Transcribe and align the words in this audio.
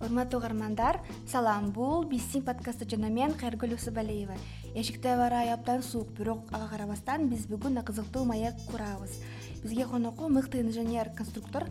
урматтуу 0.00 0.40
угармандар 0.40 1.00
салам. 1.26 1.70
Бул 1.72 2.04
биздин 2.04 2.42
подкастта 2.42 2.88
жана 2.88 3.10
мен 3.10 3.34
кайыргүл 3.34 3.74
усубалиева 3.74 4.36
эшикте 4.74 5.14
аба 5.14 5.28
ырайы 5.28 5.52
абдан 5.54 5.82
суук 5.82 6.10
бирок 6.18 6.50
ага 6.52 6.68
карабастан 6.70 7.28
биз 7.28 7.46
бүгүн 7.46 7.82
кызыктуу 7.82 8.24
маек 8.24 8.54
курабыз. 8.70 9.20
Бизге 9.62 9.86
конокку 9.86 10.28
мыкты 10.28 10.60
инженер 10.60 11.10
конструктор 11.16 11.68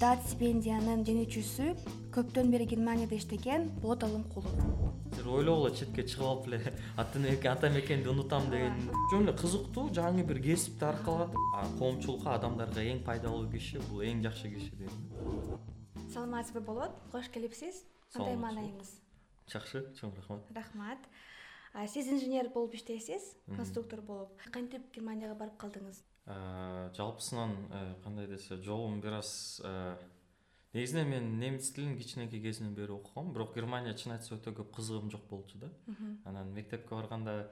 дат 0.00 0.22
стипендиянын 0.26 1.04
жеңүүчүсү 1.04 1.74
көптөн 2.14 2.50
бери 2.50 2.66
германияда 2.66 3.16
иштеген 3.16 3.70
болот 3.80 4.04
алымкулов 4.04 4.90
силер 5.20 5.34
ойлогула 5.36 5.70
четке 5.70 6.02
чыгып 6.02 6.26
алып 6.26 6.46
эле 6.48 6.72
ата 7.52 7.70
мекенди 7.70 8.08
унутам 8.08 8.50
деген. 8.50 8.76
Жөн 9.12 9.26
эле 9.28 9.34
кызыктуу 9.36 9.90
жаңы 9.92 10.24
бир 10.24 10.40
кесипти 10.42 10.84
аркаладым 10.84 11.76
коомчулукка 11.78 12.34
адамдарга 12.34 12.80
эң 12.80 13.04
пайдалуу 13.04 13.50
киши 13.50 13.80
бул 13.90 14.00
эң 14.02 14.22
жакшы 14.24 14.54
киши 14.54 14.70
дейм 14.78 15.69
саламатсызбы 16.10 16.60
болот? 16.60 16.94
Кош 17.12 17.28
келипсиз? 17.30 17.84
Кандай 18.12 18.36
маанайыңыз? 18.40 18.92
Жакшы 19.50 19.84
чоң 19.98 20.14
рахмат. 20.16 20.48
Рахмат. 20.54 21.10
Сиз 21.88 22.08
инженер 22.10 22.50
болуп 22.54 22.74
иштейсиз? 22.74 23.36
Конструктор 23.54 24.00
болуп. 24.02 24.34
Кантип 24.50 24.88
германияга 24.94 25.36
барып 25.38 25.58
калдыңыз? 25.62 26.02
Жалпысынан 26.96 27.54
э, 27.70 27.94
кандай 28.02 28.26
десе 28.26 28.56
жолум 28.62 29.00
бир 29.00 29.18
аз 29.18 29.60
э, 29.64 29.96
негизинен 30.72 31.08
мен 31.08 31.38
немис 31.38 31.72
тилин 31.72 31.96
кичинекей 31.98 32.42
кезимден 32.42 32.74
бери 32.74 32.92
окугам. 32.92 33.32
Бирок 33.32 33.54
германия 33.54 33.94
чын 33.94 34.16
айтса 34.16 34.34
өтө 34.36 34.54
көп 34.58 34.74
кызыгым 34.76 35.10
жок 35.10 35.26
болчу 35.30 35.58
да. 35.58 35.70
Анан 36.24 36.52
мектепке 36.54 36.94
барганда 36.94 37.50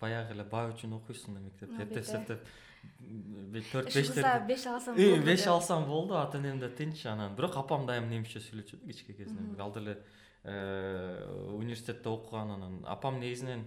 баягы 0.00 0.34
эле 0.36 0.44
баа 0.44 0.72
үчүн 0.72 0.96
окуйсуң 0.98 1.38
да 1.38 1.44
мектепте. 1.44 1.82
Эптеп 1.84 2.04
септеп 2.04 2.48
төрт 3.72 3.94
бештерди 3.94 4.46
беш 4.48 4.66
алсам 4.66 4.96
болду 4.96 5.24
беш 5.26 5.46
алсам 5.46 5.84
болду 5.86 6.18
ата 6.18 6.38
энем 6.38 6.58
да 6.58 6.68
тынч 6.68 7.06
анан. 7.06 7.34
Бирок 7.36 7.56
апам 7.56 7.86
дайыма 7.86 8.06
немисче 8.06 8.40
сүйлөчү 8.40 8.80
да 8.80 8.86
кичке 8.86 9.12
кезинен 9.12 9.56
ал 9.60 9.72
деле 9.72 9.98
э, 10.44 11.54
университетте 11.54 12.08
окуган 12.08 12.50
анан. 12.50 12.84
Апам 12.86 13.20
негизинен 13.20 13.64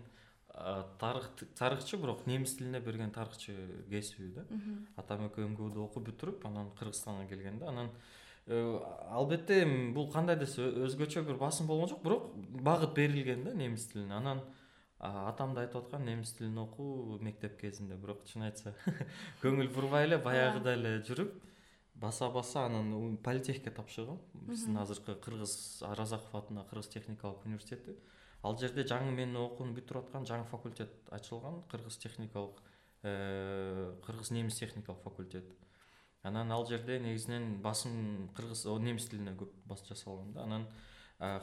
тарыхчы 0.99 1.97
бирок 1.97 2.25
немис 2.27 2.57
тилине 2.57 2.79
берген 2.79 3.11
тарыхчы 3.11 3.55
кесиби 3.89 4.33
да. 4.35 4.45
Атам 4.97 5.27
экөө 5.29 5.47
мгуду 5.53 5.83
окуп 5.85 6.09
бүтүрүп 6.09 6.45
анан 6.47 6.71
кыргызстанга 6.79 7.27
келген 7.27 7.59
да 7.59 7.69
анан 7.69 7.91
э, 8.47 8.79
албетте 9.09 9.65
бул 9.93 10.11
кандай 10.11 10.35
десе 10.35 10.61
өзгөчө 10.61 11.23
бир 11.23 11.37
басым 11.37 11.67
болгон 11.67 11.89
жок. 11.89 12.03
Бирок 12.03 12.33
багыт 12.35 12.93
берилген 12.95 13.43
да 13.43 13.53
немис 13.53 13.87
тилине. 13.87 14.13
Анан 14.13 14.41
атам 15.01 15.55
да 15.55 15.61
айтып 15.65 15.85
аткан 15.85 16.05
немис 16.05 16.33
тилин 16.37 16.57
окуу 16.61 17.17
мектеп 17.21 17.59
кезинде 17.59 17.95
бирок 17.97 18.23
чын 18.29 18.45
айтса 18.47 18.73
көңүл 19.43 19.71
бурбай 19.73 20.05
эле 20.05 20.19
баягыдай 20.21 20.77
эле 20.77 20.91
жүрүп 21.07 21.33
баса 21.95 22.29
баса 22.29 22.65
анан 22.65 23.17
политехке 23.17 23.71
тапшыргам. 23.71 24.19
Биздин 24.33 24.77
азыркы 24.77 25.15
кыргыз 25.15 25.83
аразаков 25.85 26.35
атындагы 26.35 26.69
кыргыз 26.69 26.87
техникалык 26.87 27.45
университети. 27.45 27.95
Ал 28.43 28.57
жерде 28.57 28.83
жаңы 28.83 29.11
менин 29.11 29.37
окууну 29.37 29.73
бүтүрүп 29.77 30.07
аткан 30.07 30.25
жаңы 30.25 30.45
факультет 30.49 30.93
ачылган. 31.09 31.61
Кыргыз 31.69 31.97
техникалык 31.97 32.61
э, 33.03 33.93
кыргыз 34.05 34.31
немис 34.31 34.57
техникалык 34.57 35.01
факультет 35.03 35.45
анан 36.23 36.51
ал 36.51 36.67
жерде 36.67 36.99
негизинен 36.99 37.61
басым 37.61 38.29
кыргыз 38.35 38.65
немис 38.79 39.07
тилине 39.09 39.33
көп 39.37 39.53
басым 39.65 39.87
жасалган 39.87 40.33
да 40.33 40.43
анан 40.43 40.67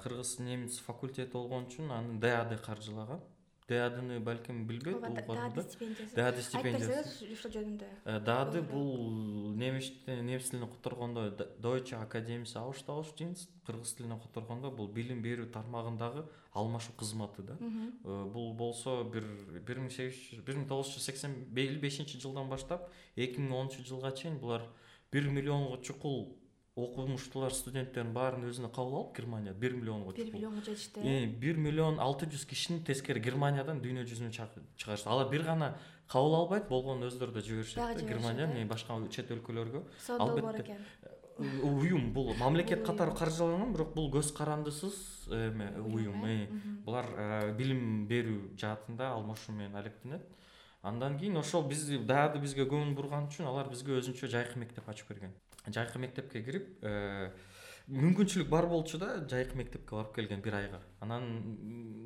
кыргыз 0.02 0.38
немис 0.38 0.78
факультети 0.78 1.32
болгон 1.32 1.66
үчүн 1.66 1.90
аны 1.90 2.20
дад 2.20 2.54
каржылаган 2.62 3.20
даадыны 3.68 4.18
балким 4.20 4.66
билбейт 4.66 5.00
даады 5.02 5.62
стипендиясы. 5.62 6.14
Даады 6.16 6.42
стипендиясы. 6.42 6.92
айтып 6.92 7.10
берсеңиз 7.20 7.54
жөнүндө? 7.56 7.88
Э, 8.04 8.18
даады 8.24 8.62
бул 8.62 9.52
немис 9.52 9.90
тилине 10.06 10.68
которгондо 10.72 11.28
deutsche 11.60 11.96
akademische 12.00 12.58
austauschdienst 12.58 13.50
кыргыз 13.66 13.94
тилине 13.98 14.18
которгондо 14.22 14.70
бул 14.70 14.88
билим 14.88 15.20
берүү 15.22 15.50
тармагындагы 15.52 16.24
алмашуу 16.54 16.94
кызматы 16.96 17.42
да. 17.42 17.58
Э, 17.60 18.24
бул 18.32 18.54
болсо 18.54 19.04
бир 19.04 19.24
бир 19.60 19.84
миң 19.84 19.92
сегиз 19.92 20.16
жүз 20.32 20.44
бир 20.46 20.56
миң 20.56 20.68
тогуз 20.68 20.94
жүз 20.94 21.10
сексен 21.10 21.36
элүү 21.52 21.80
бешинчи 21.84 22.20
жылдан 22.20 22.48
баштап 22.48 22.88
эки 23.16 23.36
миң 23.36 23.52
онунчу 23.52 23.84
жылга 23.84 24.14
чейин 24.16 24.38
булар 24.40 24.64
бир 25.12 25.28
миллионго 25.28 25.82
чукул 25.82 26.37
окумуштуулар 26.78 27.54
студенттердин 27.54 28.12
баарын 28.14 28.46
өзүнө 28.48 28.70
кабыл 28.74 29.00
алып 29.00 29.16
германияда 29.16 29.58
бир 29.58 29.74
миллионго 29.74 30.12
бир 30.14 30.30
миллионго 30.32 30.62
жетишти 30.64 31.00
э 31.02 31.26
бир 31.26 31.56
миллион 31.56 31.98
алты 32.00 32.26
жүз 32.30 32.46
кишини 32.46 32.84
тескери 32.86 33.20
германиядан 33.20 33.80
дүйнө 33.82 34.04
жүзүнө 34.06 34.30
чыгарышты. 34.76 35.08
Алар 35.08 35.28
бир 35.30 35.42
гана 35.42 35.74
кабыл 36.08 36.36
албайт 36.42 36.68
болгону 36.68 37.08
өздөрү 37.08 37.32
да 37.32 37.40
жиберишет. 37.40 37.76
Да. 37.76 37.94
германия 37.94 38.66
башка 38.66 38.94
чет 39.10 39.30
өлкөлөргө. 39.30 39.82
Экен. 40.60 40.76
э, 41.38 41.60
уюм 41.62 42.12
бул. 42.12 42.34
Мамлекет 42.34 42.86
катары 42.86 43.14
каржыланган 43.14 43.72
бирок 43.72 43.94
бул 43.94 44.10
көз 44.12 44.32
карандысыз 44.36 45.28
эме 45.30 45.72
уюм 45.80 46.24
э. 46.26 46.48
булар 46.84 47.06
э, 47.16 47.54
билим 47.58 48.06
берүү 48.06 48.56
жаатында 48.56 49.12
алмашуу 49.14 49.54
менен 49.54 49.76
алектенет. 49.76 50.22
Андан 50.82 51.18
кийин 51.18 51.36
ошол 51.36 51.66
биз 51.68 51.88
дагы 52.06 52.38
бизге 52.38 52.62
көңүл 52.62 52.94
бурган 52.94 53.26
үчүн 53.26 53.50
алар 53.50 53.68
бизге 53.68 53.98
өзүнчө 53.98 54.30
жайкы 54.30 54.58
мектеп 54.58 54.88
ачып 54.88 55.08
берген 55.08 55.34
жайкы 55.74 55.98
мектепке 55.98 56.42
кирип 56.42 56.68
э, 56.82 57.30
мүмкүнчүлүк 57.88 58.48
бар 58.52 58.66
болчу 58.68 58.98
да 59.00 59.14
жайкы 59.28 59.56
мектепке 59.56 59.96
барып 59.96 60.14
келген 60.14 60.42
бир 60.44 60.58
айга. 60.58 60.80
Анан 61.00 61.56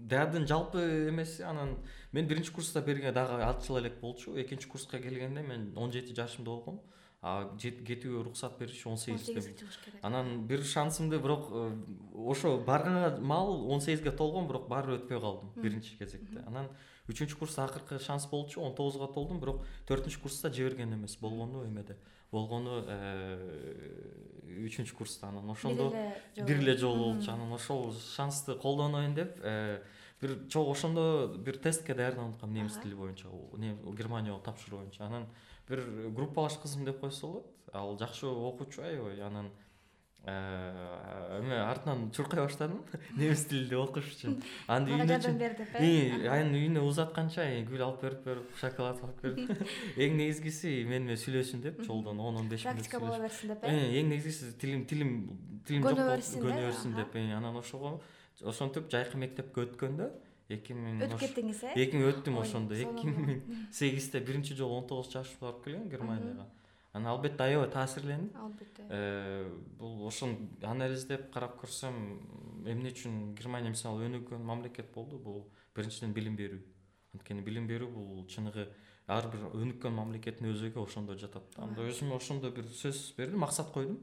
даадын 0.08 0.46
жалпы 0.46 0.82
эмеси 1.10 1.42
анан 1.42 1.76
мен 2.12 2.28
биринчи 2.28 2.52
курста 2.52 2.82
бергенде 2.82 3.12
дагы 3.12 3.42
алты 3.42 3.66
жыл 3.66 3.80
элек 3.80 4.00
болчу. 4.00 4.36
Экинчи 4.40 4.68
курска 4.68 4.98
келгенде 4.98 5.42
мен 5.42 5.72
он 5.76 5.92
жети 5.92 6.14
жашымда 6.14 6.50
болгом. 6.50 6.80
Кетүүгө 7.22 8.18
уруксат 8.18 8.58
бериши 8.58 8.88
он 8.88 8.96
сегизде 8.98 9.34
чыгыш 9.34 9.78
керек. 9.84 10.00
Анан 10.02 10.46
бир 10.46 10.64
шансымды 10.66 11.20
бирок 11.22 11.50
э, 11.52 11.76
ошо 12.14 12.58
барганга 12.58 13.20
маал 13.20 13.70
он 13.70 13.80
сегизге 13.80 14.10
толгом 14.10 14.48
бирок 14.48 14.68
баары 14.68 14.96
бир 14.96 14.98
өтпөй 15.02 15.20
калдым 15.20 15.52
биринчи 15.62 15.96
кезекте. 15.98 16.42
Анан 16.46 16.66
үчүнчү 17.12 17.38
курста 17.38 17.66
акыркы 17.66 17.98
шанс 18.00 18.26
болчу 18.26 18.60
он 18.60 18.74
тогузга 18.74 19.06
толдум 19.12 19.40
бирок 19.40 19.62
төртүнчү 19.88 20.22
курста 20.22 20.50
жиберген 20.50 20.94
эмес 20.94 21.16
болгону 21.20 21.64
эмеде. 21.66 21.96
Болгону 22.32 22.82
э, 22.88 24.62
үчүнчү 24.66 24.96
курста 24.96 25.28
анан 25.28 25.50
ошондо 25.52 25.92
бир 26.36 26.58
эле 26.58 26.76
жолу 26.76 27.12
болчу. 27.12 27.30
Анан 27.32 27.52
ошол 27.52 27.92
шансты 27.94 28.54
колдоноюн 28.54 29.14
деп 29.14 29.38
э, 29.42 29.82
бир 30.20 30.38
чогуу 30.48 30.72
ошондо 30.72 31.34
бир 31.38 31.58
тестке 31.58 31.94
даярданып 31.94 32.36
аткам 32.36 32.54
немис 32.54 32.78
тили 32.82 32.94
боюнча 32.94 33.28
германияга 33.96 34.40
тапшыруу 34.44 34.80
боюнча. 34.80 35.04
Анан 35.06 35.26
бир 35.68 35.84
группалаш 36.10 36.58
кызым 36.62 36.84
деп 36.84 37.00
койсо 37.00 37.26
болот. 37.26 37.46
Ал 37.72 37.98
жакшы 37.98 38.26
окуучу 38.26 38.82
аябай. 38.82 39.20
Анан 39.20 39.50
эме 40.24 41.56
артынан 41.58 42.10
чуркай 42.14 42.40
баштадым 42.44 42.84
немис 43.18 43.42
тилинде 43.50 43.76
окуш 43.76 44.06
үчүн. 44.12 44.36
Анан 44.70 44.86
үйүнө 44.86 45.06
жардам 45.08 45.38
бер 45.40 45.56
деп 45.58 45.74
э? 45.74 46.28
Анан 46.30 46.54
үйүнө 46.54 46.84
узатканча 46.86 47.46
гүл 47.66 47.82
алып 47.88 48.04
берип 48.06 48.28
берип 48.28 48.54
шоколад 48.60 49.02
алып 49.02 49.24
берип. 49.24 49.64
Эң 50.06 50.14
негизгиси 50.20 50.76
мени 50.86 51.08
менен 51.08 51.18
сүйлөсүн 51.18 51.64
деп 51.66 51.82
жолдон 51.82 52.22
он 52.22 52.38
он 52.38 52.52
беш 52.52 52.62
мүнөт 52.62 52.84
практика 52.84 53.02
боло 53.02 53.18
берсин 53.18 53.50
деп 53.50 53.66
э? 53.66 53.74
Эң 53.98 54.14
негизгиси 54.14 54.52
тилим 54.62 54.86
тилим 54.86 55.12
тилим 55.66 55.88
көнө 55.88 56.08
берсин 56.12 56.46
көнө 56.46 56.66
берсин 56.68 56.96
деп 57.00 57.18
анан 57.18 57.58
ошого 57.58 57.96
ошентип 58.46 58.90
жайкы 58.94 59.18
мектепке 59.18 59.66
өткөндө 59.66 60.10
эки 60.54 60.78
миң 60.78 61.02
өтүп 61.08 61.26
кеттиңиз 61.26 61.66
э? 61.66 61.74
эки 61.82 61.98
миң 61.98 62.12
өттүм 62.12 62.38
ошондо. 62.46 62.78
Эки 62.78 63.10
миң 63.10 63.42
сегизде 63.74 64.22
биринчи 64.22 64.54
жолу 64.54 64.78
он 64.78 64.86
тогуз 64.86 65.10
жашымда 65.10 65.48
барып 65.48 65.64
келгем 65.66 65.88
германияга 65.90 66.46
анан 66.92 67.12
албетте 67.12 67.44
аябай 67.44 67.70
таасирлендим 67.70 68.30
албетте. 68.36 68.86
Э, 68.88 69.50
бул 69.78 70.06
ошону 70.06 70.48
анализдеп 70.62 71.30
карап 71.32 71.58
көрсөм 71.62 71.98
эмне 72.68 72.92
үчүн 72.92 73.34
германия 73.34 73.72
мисалы 73.72 74.06
өнүгөн 74.08 74.44
мамлекет 74.44 74.92
болду 74.94 75.18
бул 75.18 75.44
биринчиден 75.76 76.12
билим 76.12 76.36
берүү. 76.36 76.60
Анткени 77.14 77.44
билим 77.44 77.66
берүү 77.68 77.90
бул 77.90 78.24
чыныгы 78.28 78.68
ар 79.08 79.28
бир 79.32 79.48
өнүккөн 79.52 79.96
мамлекеттин 79.98 80.52
өзөгү 80.52 80.84
ошондо 80.84 81.16
жатат 81.18 81.48
да. 81.56 81.64
Анда 81.64 81.88
өзүмө 81.88 82.16
ошондо 82.20 82.52
бир 82.52 82.68
сөз 82.68 83.12
бердим 83.16 83.44
максат 83.44 83.72
койдум. 83.72 84.00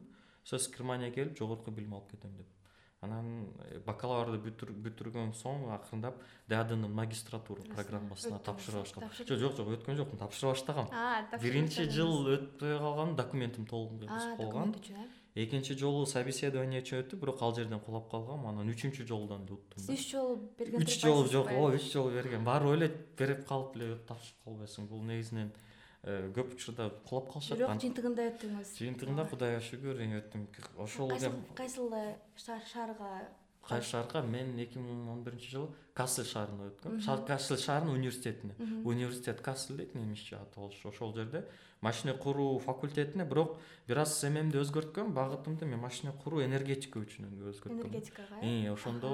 Сөзсүз 0.50 0.73
германияга 0.77 1.16
келип 1.16 1.38
жогорку 1.38 1.71
билим 1.71 1.94
алып 1.94 2.16
кетем 2.16 2.33
деп 2.38 2.58
анан 3.05 3.47
э, 3.63 3.79
бакалаврды 3.85 4.39
бүтүргөн 4.85 5.31
соң 5.39 5.69
акырындап 5.75 6.19
даадынын 6.51 6.91
магистратура 6.91 7.63
программасына 7.75 8.41
тапшыра 8.44 8.83
баштадым 8.83 9.13
жок 9.15 9.39
жок 9.39 9.56
жок 9.62 9.71
өткөн 9.77 10.00
жокмун 10.01 10.19
тапшыра 10.19 10.51
баштагам 10.51 10.91
биринчи 11.41 11.88
жыл 11.95 12.27
өтпөй 12.35 12.77
калган 12.83 13.15
документим 13.15 13.65
толук 13.65 14.03
болгон 14.38 14.75
э? 14.89 15.07
Экинчи 15.39 15.75
жолу 15.77 16.07
собеседование 16.09 16.81
үчүн 16.81 17.03
өтүп 17.03 17.21
бирок 17.21 17.41
ал 17.45 17.53
жерден 17.56 17.79
кулап 17.85 18.09
калгам 18.12 18.47
анан 18.50 18.71
үчүнчү 18.74 19.06
жолдон 19.07 19.45
эле 19.45 19.56
уттум 19.56 19.83
сиз 19.85 19.94
үч 19.94 20.07
жолу 20.12 20.33
берген 20.57 20.81
үч 20.83 20.95
жолу 21.00 21.27
жок 21.31 21.51
ооба 21.53 21.77
үч 21.77 21.85
жолу 21.94 22.12
бергем 22.12 22.44
барып 22.44 22.74
эле 22.74 22.89
берип 23.19 23.45
калып 23.47 23.77
эле 23.77 24.00
тапшырып 24.09 24.41
калбайсың. 24.44 24.89
Бул 24.89 25.06
негизинен 25.06 25.53
көп 26.04 26.54
учурда 26.56 26.90
кулап 27.10 27.31
калышат 27.34 27.57
бирок 27.57 27.75
жыйынтыгында 27.84 28.30
өттүңүз? 28.31 28.72
жыйынтыгында 28.80 29.28
кудайга 29.34 29.60
шүгүр 29.68 30.00
өттүм 30.22 30.48
ошол 30.86 31.12
кайсыл 31.60 31.92
шаарга 32.72 33.10
кайсы 33.69 33.90
шаарга 33.92 34.22
мен 34.24 34.57
эки 34.60 34.80
миң 34.80 35.07
он 35.12 35.24
биринчи 35.24 35.51
жылы 35.51 35.69
кассель 35.94 36.25
шаарына 36.25 36.69
өткөм 36.72 37.25
кассель 37.28 37.60
шаарынын 37.60 37.98
университетине 38.00 38.56
университет 38.86 39.42
кассель 39.42 39.78
дейт 39.78 39.96
немисче 39.96 40.38
аталышы 40.38 40.88
ошол 40.88 41.13
жерде. 41.13 41.46
Машина 41.81 42.13
куруу 42.13 42.60
факультетине 42.60 43.25
бирок 43.25 43.57
бир 43.88 44.00
аз 44.00 44.24
эмемди 44.24 44.60
өзгөрткөм 44.60 45.13
багытымды 45.13 45.66
мен 45.66 45.80
машина 45.80 46.13
куруу 46.24 46.42
энергетика 46.44 47.00
үчүн 47.00 47.30
өзгөрткөм 47.51 47.84
энергетикага? 47.86 48.40
Э 48.42 48.72
ошондо 48.72 49.12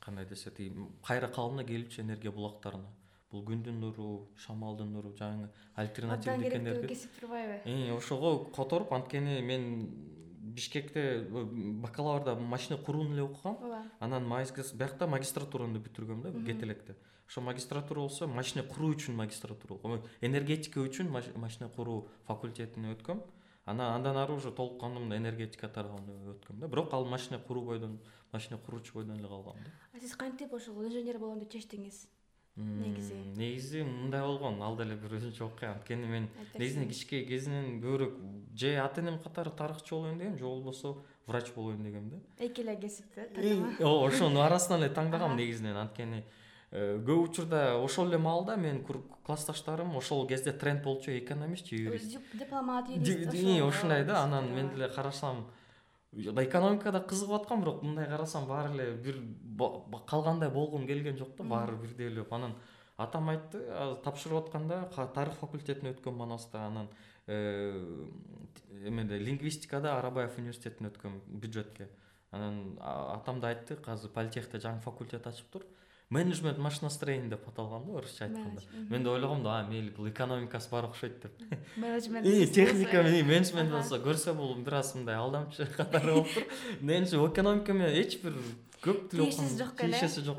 кандай 0.00 0.26
десек 0.26 0.56
тиги 0.56 0.88
кайра 1.04 1.28
калыбына 1.28 1.66
келүүчү 1.66 2.02
энергия 2.02 2.32
булактарына 2.32 2.88
бул 3.30 3.44
күндүн 3.44 3.80
нуру 3.80 4.28
шамалдын 4.44 4.92
нуру 4.92 5.12
жаңы 5.18 5.48
альтернативдик 5.76 6.54
энергия 6.54 6.60
абдан 6.60 6.64
керектүү 6.64 6.88
кесип 6.88 7.18
турбайбы? 7.20 7.60
Э, 7.64 7.92
ошого 7.96 8.44
которуп 8.54 8.92
анткени 8.92 9.40
мен 9.42 9.68
бишкекте 10.58 11.26
бакалаврда 11.30 12.34
машина 12.34 12.78
курууну 12.78 13.14
эле 13.14 13.22
окугам. 13.22 13.56
Ооба. 13.62 13.82
Анан 14.00 14.24
биякта 14.28 15.06
магистратураны 15.06 15.78
бүтүргөм 15.78 16.22
да 16.22 16.32
кете 16.32 16.64
электе 16.66 16.96
ошо 17.28 17.40
магистратура 17.40 18.00
болсо 18.00 18.26
машина 18.26 18.64
куруу 18.64 18.94
үчүн 18.94 19.14
магистратура 19.14 20.00
энергетика 20.20 20.80
үчүн 20.80 21.10
машина 21.12 21.68
куруу 21.68 22.08
факультетине 22.26 22.94
өткөм. 22.96 23.20
Анан 23.66 23.92
андан 23.92 24.16
ары 24.16 24.32
уже 24.32 24.50
толук 24.50 24.80
кандуу 24.80 25.02
мындай 25.02 25.18
энергетика 25.18 25.68
тарабына 25.68 26.32
өткөм 26.32 26.60
да. 26.60 26.68
Бирок 26.68 26.94
ал 26.94 27.04
машина 27.04 27.38
куруу 27.38 27.64
бойдон 27.64 27.98
машина 28.32 28.58
куруучу 28.58 28.94
бойдон 28.94 29.18
эле 29.18 29.28
калгам 29.28 29.56
да. 29.64 29.70
А 29.92 30.00
сиз 30.00 30.16
кантип 30.16 30.54
ошол 30.54 30.82
инженер 30.86 31.18
болом 31.18 31.40
деп 31.40 31.52
чечтиңиз 31.52 32.06
негизи. 32.58 33.14
негизи 33.36 33.82
мындай 33.82 34.20
болгон 34.22 34.62
ал 34.62 34.76
деле 34.76 34.96
бир 34.96 35.14
өзүнчө 35.18 35.44
окуя 35.46 35.72
анткени 35.72 36.06
мен 36.06 36.28
негизинен 36.54 36.88
кичке 36.88 37.24
кезинен 37.24 37.80
көбүрөөк 37.82 38.16
же 38.56 38.74
ата 38.82 39.00
энем 39.00 39.18
катары 39.18 39.50
тарыхчы 39.50 39.94
болоюн 39.94 40.18
дегем 40.18 40.38
же 40.38 40.44
болбосо 40.44 40.96
врач 41.26 41.52
болоюн 41.54 41.82
дегем 41.82 42.10
да. 42.10 42.16
Эки 42.38 42.60
эле 42.60 42.76
кесипти 42.76 43.82
ооба 43.82 44.08
ошонун 44.08 44.42
арасынан 44.42 44.82
эле 44.82 44.90
тандагам 44.90 45.36
негизинен. 45.36 45.76
Анткени 45.76 46.24
э, 46.70 46.98
көп 46.98 47.30
учурда 47.30 47.76
ошол 47.78 48.08
эле 48.08 48.18
маалда 48.18 48.56
менин 48.56 48.84
классташтарым 49.24 49.96
ошол 49.96 50.26
кезде 50.26 50.52
тренд 50.52 50.82
болчу 50.82 51.10
экономист 51.10 51.68
же 51.68 51.76
юрист 51.76 52.18
дипломат 52.32 52.88
юрист 52.88 53.62
ушундай 53.62 54.04
да 54.04 54.24
анан 54.24 54.52
мен 54.54 54.70
деле 54.70 54.88
карасам 54.88 55.46
экономикада 56.12 57.00
кызыгып 57.00 57.42
аткам 57.42 57.60
бирок 57.62 57.82
мындай 57.82 58.06
карасам 58.08 58.46
баары 58.46 58.72
эле 58.74 58.92
бир 58.96 59.20
калгандай 60.06 60.50
болгум 60.50 60.86
келген 60.86 61.18
жок 61.18 61.36
да 61.36 61.44
баары 61.44 61.76
бирдей 61.76 62.06
эле. 62.06 62.24
Анан 62.30 62.54
атам 62.96 63.28
айтты 63.28 63.60
тапшырып 64.04 64.44
атканда 64.44 64.88
тарых 65.14 65.34
факультетине 65.34 65.92
өткөм 65.92 66.16
манаста 66.16 66.66
анан 66.66 66.88
э, 67.26 68.06
эмеде 68.84 69.18
лингвистикада 69.18 69.98
арабаев 69.98 70.38
университетине 70.38 70.88
өткөм 70.88 71.20
бюджетке. 71.26 71.88
Анан 72.30 72.78
атам 72.80 73.40
да 73.40 73.48
айтты 73.48 73.78
азыр 73.86 74.10
политехте 74.10 74.58
жаңы 74.58 74.80
факультет 74.80 75.26
ачыптыр 75.26 75.64
менеджмент 76.10 76.58
машиностроение 76.58 77.28
деп 77.28 77.46
аталган 77.48 77.84
да 77.86 77.98
орусча 77.98 78.24
айтканда. 78.24 78.62
Мен 78.90 79.02
да 79.02 79.10
ойлогом 79.10 79.42
да 79.42 79.62
мейли 79.68 79.90
бул 79.90 80.08
экономикасы 80.08 80.70
баары 80.70 80.88
окшойт 80.88 81.20
деп. 81.22 81.32
Менеджмент 81.76 82.52
техника 82.54 83.02
менеджмент 83.02 83.70
болсо 83.70 84.00
көрсө 84.00 84.34
бул 84.34 84.54
бир 84.56 84.80
аз 84.80 84.94
мындай 84.94 85.16
алдамчы 85.16 85.66
катары 85.76 86.14
болуптур 86.14 86.44
менимче 86.80 87.16
экономика 87.16 87.72
менен 87.72 88.00
эч 88.00 88.20
бир 88.22 88.38
көп 88.82 89.10
тиешеси 89.10 89.58
жок 89.58 89.74
экен 89.74 89.92
тиешеси 89.92 90.24
жок 90.24 90.38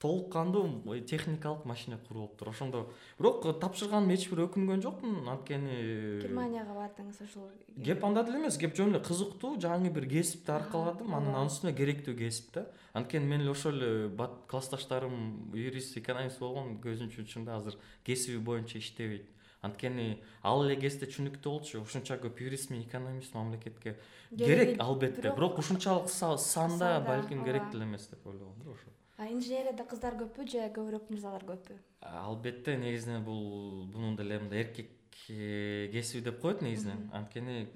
толук 0.00 0.32
кандуу 0.32 0.80
техникалык 1.06 1.64
машина 1.66 1.98
куруу 1.98 2.22
болуптур 2.22 2.48
ошондо. 2.48 2.88
Бирок 3.18 3.44
тапшырганыма 3.60 4.14
эч 4.14 4.30
бир 4.30 4.46
өкүнгөн 4.46 4.80
жокмун. 4.80 5.28
Анткени 5.28 6.22
германияга 6.22 6.72
бардыңыз 6.72 7.18
ошол 7.26 7.50
кеп 7.84 8.04
анда 8.04 8.24
деле 8.24 8.40
эмес. 8.40 8.56
Кеп 8.56 8.72
жөн 8.76 8.94
эле 8.94 9.00
кызыктуу 9.04 9.58
жаңы 9.60 9.92
бир 9.92 10.06
кесипти 10.08 10.54
аркаладым. 10.54 11.12
Анан 11.14 11.34
анын 11.34 11.52
үстүнө 11.52 11.74
керектүү 11.76 12.16
кесип 12.16 12.54
да. 12.54 12.64
Анткени 12.94 13.28
мен 13.28 13.44
эле 13.44 13.52
ошол 13.52 13.76
эле 13.76 14.30
классташтарым 14.48 15.52
юрист 15.54 15.98
экономист 16.00 16.40
болгон 16.40 16.78
көзүмчө 16.80 17.26
чында 17.28 17.58
азыр 17.60 17.76
кесиби 18.04 18.40
боюнча 18.40 18.80
иштебейт. 18.80 19.28
Анткени 19.60 20.22
ал 20.42 20.64
эле 20.64 20.78
кезде 20.80 21.04
түшүнүктүү 21.10 21.52
болчу. 21.52 21.82
Ушунча 21.84 22.16
көп 22.16 22.40
юрист 22.40 22.70
менен 22.70 22.88
экономист 22.88 23.34
мамлекетке 23.34 23.98
керек. 24.30 24.80
албетте. 24.80 25.28
Бирок 25.28 25.58
ушунчалык 25.58 26.08
санда 26.08 27.04
балким 27.06 27.44
керек 27.44 27.68
деле 27.70 27.84
эмес 27.84 28.08
деп 28.08 28.26
ойлогом 28.26 28.56
да 28.64 28.70
ошо 28.70 28.88
инженерияда 29.28 29.84
кыздар 29.84 30.16
көппү 30.16 30.46
же 30.48 30.64
көбүрөөк 30.72 31.10
мырзалар 31.12 31.44
көппү? 31.44 31.76
Албетте 32.00 32.76
негизинен 32.80 33.24
бул 33.24 33.84
мунун 33.90 34.16
деле 34.16 34.38
мындай 34.40 34.64
эркек 34.64 34.88
кесиби 35.26 36.24
деп 36.24 36.40
коет 36.40 36.62
негизинен. 36.62 37.10
Анткени 37.12 37.68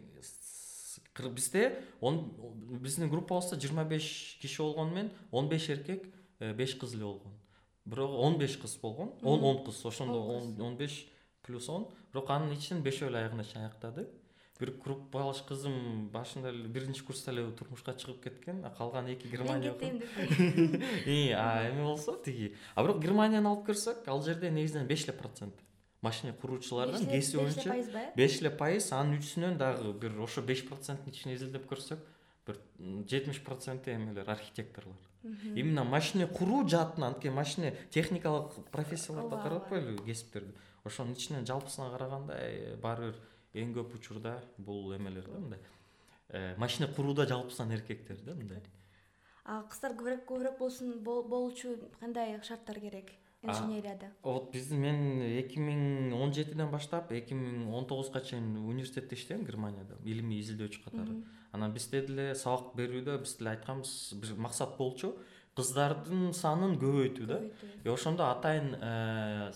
бизде 1.35 1.83
биздин 2.01 3.11
группабызда 3.11 3.61
жыйырма 3.61 3.85
беш 3.85 4.39
киши 4.41 4.63
болгону 4.63 4.95
менен 4.95 5.11
он 5.31 5.49
беш 5.49 5.69
эркек 5.69 6.09
э, 6.41 6.55
беш 6.55 6.75
кыз 6.75 6.95
эле 6.95 7.05
болгон. 7.05 7.33
Бирок 7.85 8.11
он 8.11 8.39
беш 8.39 8.57
кыз 8.57 8.77
болгон 8.77 9.13
он 9.23 9.45
он 9.45 9.65
кыз. 9.65 9.85
Ошондо 9.85 10.23
он 10.65 10.77
беш 10.77 11.07
плюс 11.43 11.69
он. 11.69 11.89
Бирок 12.13 12.31
анын 12.31 12.57
ичинен 12.57 12.83
бешөө 12.83 13.09
эле 13.09 13.19
аягына 13.19 13.45
чейин 13.45 13.67
аяктады 13.67 14.09
бир 14.61 14.71
группалаш 14.85 15.43
кызым 15.49 16.09
башында 16.15 16.53
эле 16.53 16.69
биринчи 16.69 17.03
курста 17.05 17.33
эле 17.33 17.51
турмушка 17.59 17.93
чыгып 17.93 18.23
кеткен. 18.25 18.65
Калган 18.79 19.09
эки 19.11 19.27
германия 19.27 19.73
мен 19.73 20.01
кеттим 20.01 20.71
деп 20.71 21.37
а 21.39 21.69
эме 21.69 21.83
болсо 21.83 22.17
тиги. 22.25 22.55
А 22.75 22.83
бирок 22.83 23.03
германияны 23.03 23.49
алып 23.49 23.69
көрсөк 23.69 24.07
ал 24.07 24.23
жерде 24.23 24.51
негизинен 24.51 24.87
беш 24.87 25.05
эле 25.05 25.13
процент 25.13 25.55
машина 26.03 26.33
куруучулардын 26.35 27.07
кесиби 27.11 27.43
боюнча 27.43 28.13
беш 28.17 28.41
эле 28.41 28.51
пайыз 28.51 28.93
анын 28.93 29.19
үчүнөн 29.19 29.59
дагы 29.59 29.93
бир 29.93 30.19
ошо 30.21 30.43
беш 30.43 30.63
проценттин 30.69 31.13
ичине 31.13 31.35
изилдеп 31.35 31.67
көрсөк 31.71 32.05
бир 32.47 32.61
жетимиш 33.11 33.41
проценти 33.43 33.95
эмелер 33.95 34.31
архитекторлор. 34.31 35.01
Именно 35.55 35.85
машина 35.85 36.27
куруу 36.29 36.69
жаатынан 36.69 37.15
анткени 37.15 37.33
машина 37.33 37.73
техникалык 37.91 38.53
профессияларды 38.71 39.37
карап 39.43 39.65
атпайлыбы 39.65 40.05
кесиптерди 40.05 40.53
ошонун 40.85 41.15
ичинен 41.15 41.47
жалпысына 41.47 41.91
караганда 41.91 42.35
э, 42.37 42.77
баары 42.77 43.13
бир 43.13 43.21
эң 43.55 43.75
көп 43.77 43.95
учурда 43.99 44.39
бул 44.59 44.95
эмелер 44.97 45.27
да 45.31 45.39
мындай. 45.39 45.61
Э, 46.29 46.55
машина 46.59 46.89
курууда 46.89 47.27
жалпысынан 47.27 47.73
эркектер 47.77 48.21
да 48.25 48.35
мындай. 48.35 48.63
А 49.45 49.63
кыздар 49.69 49.93
көбүрөөк 49.93 50.25
көбүрөөк 50.29 50.59
болсун 50.59 50.97
болуу 51.05 51.51
үчүн 51.53 51.77
кандай 52.01 52.39
шарттар 52.43 52.81
керек 52.81 53.13
инженерияда? 53.43 54.09
вот 54.23 54.51
биздин 54.53 54.81
мен 54.81 55.21
эки 55.23 55.61
миң 55.61 56.15
он 56.17 56.33
жетиден 56.33 56.71
баштап 56.73 57.13
эки 57.13 57.35
миң 57.35 57.69
он 57.69 57.87
тогузга 57.87 58.21
чейин 58.21 58.57
университетте 58.57 59.15
иштегем 59.15 59.45
германияда 59.45 59.99
илимий 60.05 60.41
изилдөөчү 60.41 60.85
катары. 60.85 61.23
Анан 61.53 61.73
бизде 61.73 62.01
деле 62.07 62.35
сабак 62.35 62.73
берүүдө 62.75 63.19
биз 63.21 63.37
деле 63.37 63.51
айтканбыз 63.51 64.15
бир 64.23 64.35
максат 64.41 64.79
болчу 64.79 65.13
кыздардын 65.55 66.33
санын 66.33 66.79
көбөйтүү 66.81 67.27
да. 67.27 67.43
И 67.85 67.89
ошондо 67.89 68.25
атайын 68.31 68.75
Э, 68.81 69.53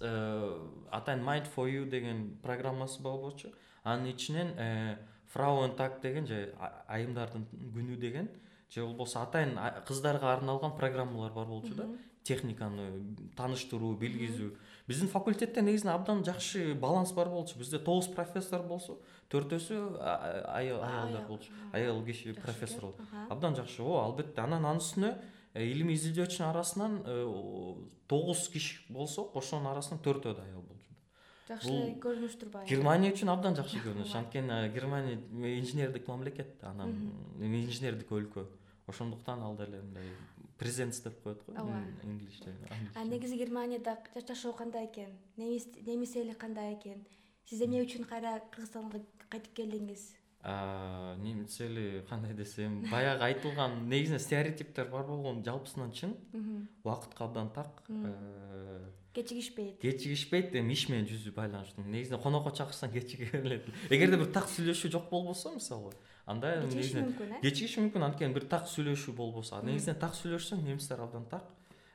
атайын 0.00 1.24
mind 1.24 1.46
for 1.54 1.68
you 1.68 1.84
деген 1.84 2.38
программасы 2.42 3.02
болчу 3.02 3.52
анын 3.84 4.10
ичинен 4.12 4.98
фрауен 5.26 5.74
так 5.76 6.00
деген 6.02 6.26
же 6.26 6.54
айымдардын 6.88 7.46
күнү 7.74 7.96
деген 7.96 8.28
же 8.70 8.84
болбосо 8.84 9.22
атайын 9.22 9.58
кыздарга 9.86 10.32
арналган 10.32 10.76
программалар 10.76 11.32
бар 11.32 11.46
болчу 11.46 11.74
да. 11.74 11.88
Техниканы 12.28 13.16
тааныштыруу 13.36 13.94
билгизүү. 13.96 14.50
Биздин 14.86 15.08
факультетте 15.08 15.62
негизинен 15.62 15.94
абдан 15.94 16.24
жакшы 16.24 16.74
баланс 16.74 17.12
бар 17.12 17.28
болчу. 17.28 17.58
Бизде 17.58 17.78
тогуз 17.78 18.08
профессор 18.08 18.62
болсо 18.62 18.98
төртөөсү 19.30 19.96
аялдар 20.52 21.24
болчу. 21.26 21.50
аял 21.72 22.04
киши 22.04 22.34
профессор 22.34 22.92
абдан 23.30 23.56
жакшы. 23.56 23.82
Ооба 23.82 24.04
албетте 24.04 24.42
анан 24.42 24.66
анын 24.66 24.82
үстүнө 24.82 25.14
Э, 25.14 25.37
илимий 25.64 25.96
изилдөөчүнүн 25.96 26.50
арасынан 26.50 27.02
э, 27.04 27.16
тогуз 28.08 28.48
киши 28.48 28.84
болсок 28.88 29.36
ошонун 29.36 29.72
арасынан 29.72 30.02
төртөө 30.04 30.34
да 30.36 30.44
аял 30.44 30.62
болчу 30.62 30.94
жакшы 31.48 31.74
көрүнүш 32.02 32.38
турбайбы 32.40 32.68
германия 32.68 33.12
үчүн 33.12 33.32
абдан 33.32 33.56
жакшы 33.56 33.80
көрүнүш. 33.84 34.14
анткени 34.20 34.52
э, 34.52 34.72
германия 34.72 35.18
инженердик 35.58 36.08
мамлекет 36.08 36.62
анан 36.62 37.12
инженердик 37.40 38.10
өлкө. 38.10 38.46
Ошондуктан 38.88 39.42
ал 39.42 39.56
деле 39.56 39.82
мындай 39.82 40.08
презенс 40.58 41.00
деп 41.00 41.22
коет 41.22 41.42
го 41.46 41.52
инглишче 42.02 42.54
а 42.94 43.04
негизи 43.04 43.36
германияда 43.36 43.98
жашоо 44.26 44.52
кандай 44.52 44.86
экен? 44.86 45.10
Немис 45.36 46.16
эли 46.16 46.32
кандай 46.32 46.74
экен? 46.74 47.04
Сиз 47.44 47.60
эмне 47.62 47.82
үчүн 47.84 48.04
кайра 48.04 48.40
кыргызстанга 48.52 49.00
кайтып 49.28 49.54
келдиңиз 49.54 50.14
немис 51.18 51.60
эли 51.60 52.04
кандай 52.08 52.34
десем 52.34 52.82
баягы 52.90 53.24
айтылган 53.24 53.88
негизинен 53.88 54.20
стереотиптер 54.20 54.88
бар 54.88 55.04
болгон 55.04 55.42
жалпысынан 55.44 55.92
чын. 55.92 56.14
Убакытка 56.84 57.24
абдан 57.24 57.50
так 57.50 57.82
э, 57.88 58.90
кечигишпейт. 59.14 59.80
кечигишпейт 59.80 60.54
эми 60.54 60.72
иш 60.72 60.88
менен 60.88 61.06
жүзү 61.06 61.34
байланыштуу. 61.34 61.84
Негизинен 61.84 62.22
конокко 62.22 62.50
чакырсаң 62.50 62.92
кечиге 62.92 63.30
берилет 63.32 63.68
эгерде 63.90 64.16
бир 64.16 64.32
так 64.32 64.48
сүйлөшүү 64.48 64.90
жок 64.90 65.10
болбосо 65.10 65.52
мисалы 65.54 65.92
анда 66.26 66.62
кечигиши 66.64 67.02
мүмкүн 67.02 67.36
э? 67.36 67.40
кечигиши 67.42 67.84
мүмкүн 67.84 68.08
анткени 68.08 68.34
бир 68.34 68.48
так 68.48 68.68
сүйлөшүү 68.68 69.14
болбосо. 69.14 69.62
Негизинен 69.62 70.00
так 70.00 70.16
сүйлөшсөң 70.16 70.64
немистер 70.64 71.02
абдан 71.04 71.28
так 71.28 71.54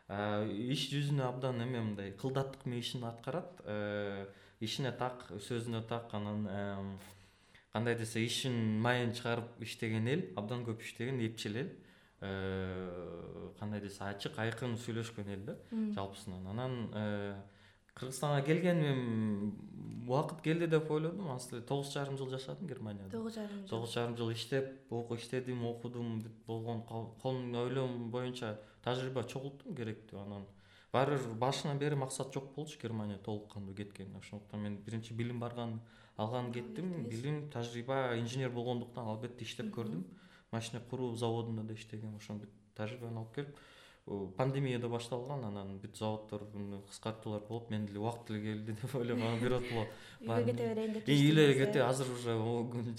иш 0.10 0.90
жүзүнө 0.92 1.24
абдан 1.26 1.62
эме 1.64 1.82
мындай 1.82 2.12
кылдаттык 2.12 2.66
менен 2.66 2.84
ишин 2.84 3.04
аткарат. 3.08 3.62
Э, 3.66 4.28
ишине 4.60 4.92
так 4.92 5.26
сөзүнө 5.48 5.84
так 5.88 6.14
анан 6.14 6.46
кандай 7.74 7.96
десе 7.98 8.22
ишин 8.24 8.80
майын 8.82 9.12
чыгарып 9.18 9.62
иштеген 9.66 10.08
эл 10.08 10.22
абдан 10.38 10.64
көп 10.64 10.82
иштеген 10.86 11.20
эпчил 11.26 11.58
эл. 11.58 11.70
Кандай 13.60 13.82
десе 13.82 14.04
ачык 14.06 14.38
айкын 14.40 14.78
сүйлөшкөн 14.78 15.34
эл 15.34 15.44
да. 15.50 15.58
Жалпысынан. 15.72 16.48
Анан 16.54 17.44
кыргызстанга 17.94 18.46
келгеним 18.46 18.86
эми 18.86 20.04
убакыт 20.06 20.42
келди 20.42 20.68
деп 20.68 20.90
ойлодум. 20.92 21.28
Эле 21.34 21.62
тогуз 21.62 21.92
жарым 21.94 22.18
жыл 22.18 22.30
жашадым 22.30 22.68
германияда 22.68 23.12
тогуз 23.12 23.36
жарым 23.36 23.60
жыл. 23.60 23.68
Тогуз 23.70 23.94
жарым 23.94 24.18
жыл 24.18 24.32
иштеп 24.34 24.66
иштедим 25.18 25.66
окудум 25.66 26.24
болгон 26.48 27.56
ойлоом 27.56 28.12
боюнча 28.12 28.60
тажрыйба 28.84 29.24
чогулттум 29.24 29.76
керектүү 29.76 30.20
анан 30.22 30.46
баары 30.94 31.18
бир 31.18 31.36
башынан 31.42 31.80
бери 31.80 31.96
максат 31.96 32.34
жок 32.34 32.54
болчу 32.56 32.80
германия 32.82 33.18
толук 33.18 33.52
кандуу 33.54 33.76
кеткен 33.76 34.16
ошондуктан 34.16 34.62
мен 34.62 34.78
биринчи 34.78 35.14
билим 35.14 35.40
барган 35.40 35.80
алган 36.18 36.52
кеттим. 36.54 37.10
билим 37.10 37.50
тажрыйба 37.50 38.18
инженер 38.18 38.52
болгондуктан 38.52 39.08
албетте 39.08 39.44
иштеп 39.44 39.74
көрдүм. 39.74 40.04
Машина 40.52 40.82
куруу 40.90 41.16
заводунда 41.16 41.64
да 41.64 41.74
иштегем. 41.74 42.16
Ошон 42.16 42.40
бүт 42.40 42.50
тажрыйбаны 42.76 43.18
алып 43.18 43.34
келип 43.36 43.58
пандемия 44.06 44.80
да 44.80 44.90
башталган 44.92 45.46
анан 45.48 45.78
бүт 45.80 45.96
заводдор 45.96 46.42
кыскартуулар 46.90 47.42
болуп 47.48 47.70
мен 47.70 47.86
деле 47.86 48.00
убакыт 48.00 48.28
деле 48.28 48.42
келди 48.42 48.76
деп 48.82 48.96
ойлоп 48.96 49.18
анан 49.18 49.40
биротоло 49.40 49.86
үйгө 50.20 50.46
кете 50.50 50.68
берейин 50.68 50.94
деп 50.94 51.08
үйгө 51.08 51.30
эле 51.32 51.56
кете 51.56 51.84
азыр 51.86 52.12
уже 52.12 52.36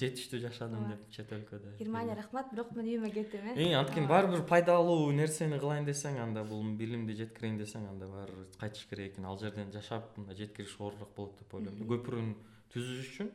жетиштүү 0.00 0.40
жашадым 0.46 0.88
деп 0.88 1.04
чет 1.10 1.32
өлкөдө. 1.36 1.76
Германия 1.78 2.16
рахмат 2.16 2.50
бирок 2.52 2.72
мен 2.72 2.88
үйүмө 2.88 3.12
кетем 3.12 3.52
э? 3.52 3.74
Анткени 3.76 4.08
баары 4.08 4.32
бир 4.32 4.46
пайдалуу 4.48 5.12
нерсени 5.12 5.60
кылайын 5.60 5.84
десең 5.84 6.20
анда 6.24 6.44
бул 6.44 6.64
билимди 6.80 7.16
жеткирейин 7.20 7.60
десең 7.60 7.88
анда 7.90 8.08
баары 8.08 8.32
бир 8.32 8.58
кайтыш 8.60 8.88
керек 8.88 9.12
экен. 9.12 9.28
Ал 9.28 9.38
жерден 9.38 9.72
жашап 9.72 10.16
мындай 10.16 10.36
жеткириш 10.40 10.76
оорураак 10.80 11.12
болот 11.16 11.36
деп 11.38 11.54
ойлойм 11.54 11.84
көпүрөнү 11.84 12.34
түзүш 12.72 13.08
үчүн 13.12 13.32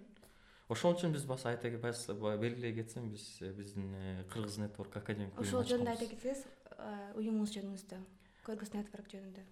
ошон 0.69 0.95
үчүн 0.95 1.13
биз 1.13 1.25
баса 1.25 1.49
айта 1.49 1.69
белгилей 1.69 2.73
кетсем 2.73 3.09
биз 3.09 3.41
э, 3.41 3.51
биздин 3.57 3.93
э, 3.95 4.23
кыргыз 4.29 4.59
нетворк 4.61 4.97
академик 4.97 5.39
ошол 5.41 5.65
жөнүндө 5.65 5.95
айта 5.95 6.09
кетсеңиз 6.11 6.43
уюмуңуз 7.15 7.53
жөнүндө 7.55 7.99
кыргыз 8.45 8.71
нетворк 8.73 9.09
жөнүндө. 9.11 9.43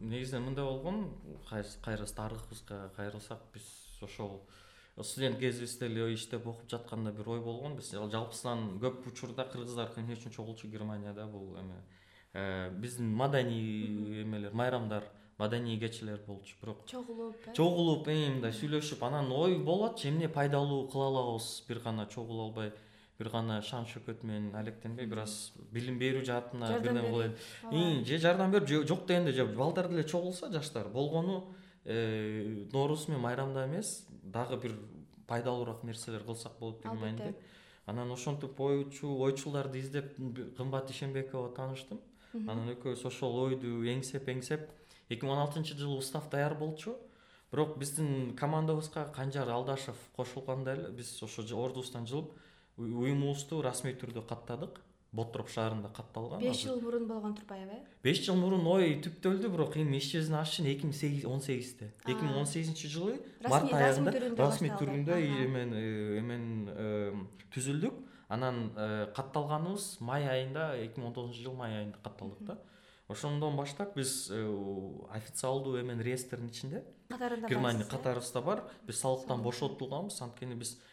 Негизинен 0.00 0.44
мындай 0.50 0.64
болгон 0.64 1.08
кайра 1.48 2.06
тарыхыбызга 2.06 2.90
кайрылсак 2.96 3.40
биз 3.54 3.66
ошол 4.02 4.42
студент 5.00 5.38
кезибизде 5.40 5.86
эле 5.86 6.12
иштеп 6.14 6.46
окуп 6.46 6.68
жатканда 6.70 7.12
бир 7.12 7.28
ой 7.28 7.40
болгон. 7.40 7.76
Биз 7.76 7.90
жалпысынан 7.94 8.78
көп 8.82 9.08
учурда 9.10 9.48
кыргыздар 9.50 9.90
эмне 9.96 10.14
үчүн 10.14 10.32
чогулчу 10.32 10.68
германияда 10.68 11.26
бул 11.26 11.56
эме? 11.56 11.80
Э, 12.34 12.70
биздин 12.70 13.12
маданий 13.12 14.22
эмелер 14.22 14.52
майрамдар 14.52 15.04
маданий 15.38 15.78
кечелер 15.78 16.20
болчу 16.26 16.54
бирок 16.62 16.86
чогулуп 16.86 17.36
э? 17.46 17.52
чогулуп 17.52 18.06
мындай 18.06 18.54
сүйлөшүп 18.56 19.02
анан 19.04 19.32
ой 19.32 19.58
болот 19.58 20.00
эмне 20.04 20.28
пайдалуу 20.28 20.86
кыла 20.88 21.10
алабыз 21.10 21.64
бир 21.68 21.80
гана 21.80 22.06
чогула 22.06 22.44
албай 22.44 22.72
бир 23.22 23.30
гана 23.30 23.60
шан 23.62 23.86
шөкөт 23.86 24.24
менен 24.26 24.54
алектенбей 24.58 25.06
бир 25.06 25.22
аз 25.22 25.52
билим 25.70 25.98
берүү 26.02 26.24
жаатына 26.26 26.72
бирдеме 26.80 27.02
кылайын 27.06 28.04
же 28.04 28.18
жардам 28.18 28.50
берип 28.50 28.68
же 28.68 28.82
жок 28.86 29.06
дегенде 29.06 29.32
же 29.32 29.46
балдар 29.46 29.88
деле 29.88 30.04
чогулса 30.04 30.50
жаштар 30.52 30.88
болгону 30.88 31.54
э, 31.84 32.66
нооруз 32.72 33.06
менен 33.08 33.22
майрамда 33.22 33.66
эмес 33.66 34.06
дагы 34.22 34.60
бир 34.66 34.76
пайдалуураак 35.28 35.84
нерселер 35.84 36.24
кылсак 36.24 36.58
болот 36.58 36.82
деген 36.82 36.98
мааниде 36.98 37.34
анан 37.86 38.12
ошентип 38.12 38.60
ойчу 38.60 39.16
ойчулдарды 39.18 39.78
издеп 39.78 40.16
кымбат 40.56 40.90
ишенбековго 40.90 41.54
тааныштым 41.54 42.00
анан 42.34 42.74
экөөбүз 42.74 43.06
ошол 43.06 43.38
ойду 43.46 43.82
эңсеп 43.94 44.28
эңсеп 44.34 44.68
эки 45.08 45.24
миң 45.24 45.34
он 45.36 45.42
алтынчы 45.46 45.76
жылы 45.76 45.98
устав 45.98 46.30
даяр 46.30 46.54
болчу. 46.54 46.96
Бирок 47.52 47.76
биздин 47.78 48.34
командабызга 48.36 49.04
канжар 49.14 49.48
алдашев 49.52 49.96
кошулганда 50.16 50.72
эле 50.72 50.90
биз 50.96 51.22
ошо 51.22 51.42
ордубуздан 51.42 52.06
жылып 52.06 52.32
уюмубузду 52.76 53.62
расмий 53.62 53.94
түрдө 53.94 54.24
каттадык. 54.28 54.80
Ботроп 55.12 55.50
шаарында 55.52 55.90
катталган. 55.92 56.40
Беш 56.40 56.62
жыл 56.64 56.78
мурун 56.80 57.04
болгон 57.04 57.34
турбаев 57.36 57.68
э? 57.68 57.80
Беш 58.02 58.22
жыл 58.24 58.38
мурун 58.40 58.64
ой 58.64 58.94
түптөлдү 59.04 59.50
бирок. 59.52 59.74
Эми 59.76 59.98
иш 59.98 60.06
жүзүнө 60.14 60.38
ашыш 60.40 60.62
үчүн 60.62 60.70
эки 60.72 60.88
миң 60.88 61.26
он 61.28 61.42
сегизде. 61.44 61.90
Эки 62.06 62.24
миң 62.24 62.38
он 62.40 62.46
сегизинчи 62.48 62.88
жылы 62.88 63.18
март 63.44 63.74
аягында 63.76 64.14
расмий 64.38 64.72
түрүндө 64.72 65.18
эмен 65.44 65.74
эмен 66.16 66.46
түзүлдүк. 67.52 67.98
Анан 68.32 68.70
э, 68.72 69.12
катталганыбыз 69.12 69.98
май 70.00 70.24
айында 70.24 70.70
эки 70.80 70.96
миң 70.96 71.10
он 71.10 71.16
тогузунчу 71.18 71.44
жылы 71.44 71.60
май 71.60 71.76
айында 71.82 72.00
катталдык 72.00 72.40
да. 72.48 72.56
Ошондон 73.12 73.58
баштап 73.58 73.92
биз 73.98 74.30
э, 74.32 74.40
официалдуу 75.12 75.76
эмен 75.76 76.00
реестрдин 76.00 76.48
ичинде. 76.48 76.86
Катарында 77.10 77.52
германия 77.52 77.84
катарыбызда 77.84 78.40
бар. 78.40 78.64
Биз 78.88 79.04
салыктан 79.04 79.44
бошотулганбыз 79.44 80.22
анткени 80.24 80.56
биз 80.56 80.78
Э, 80.78 80.91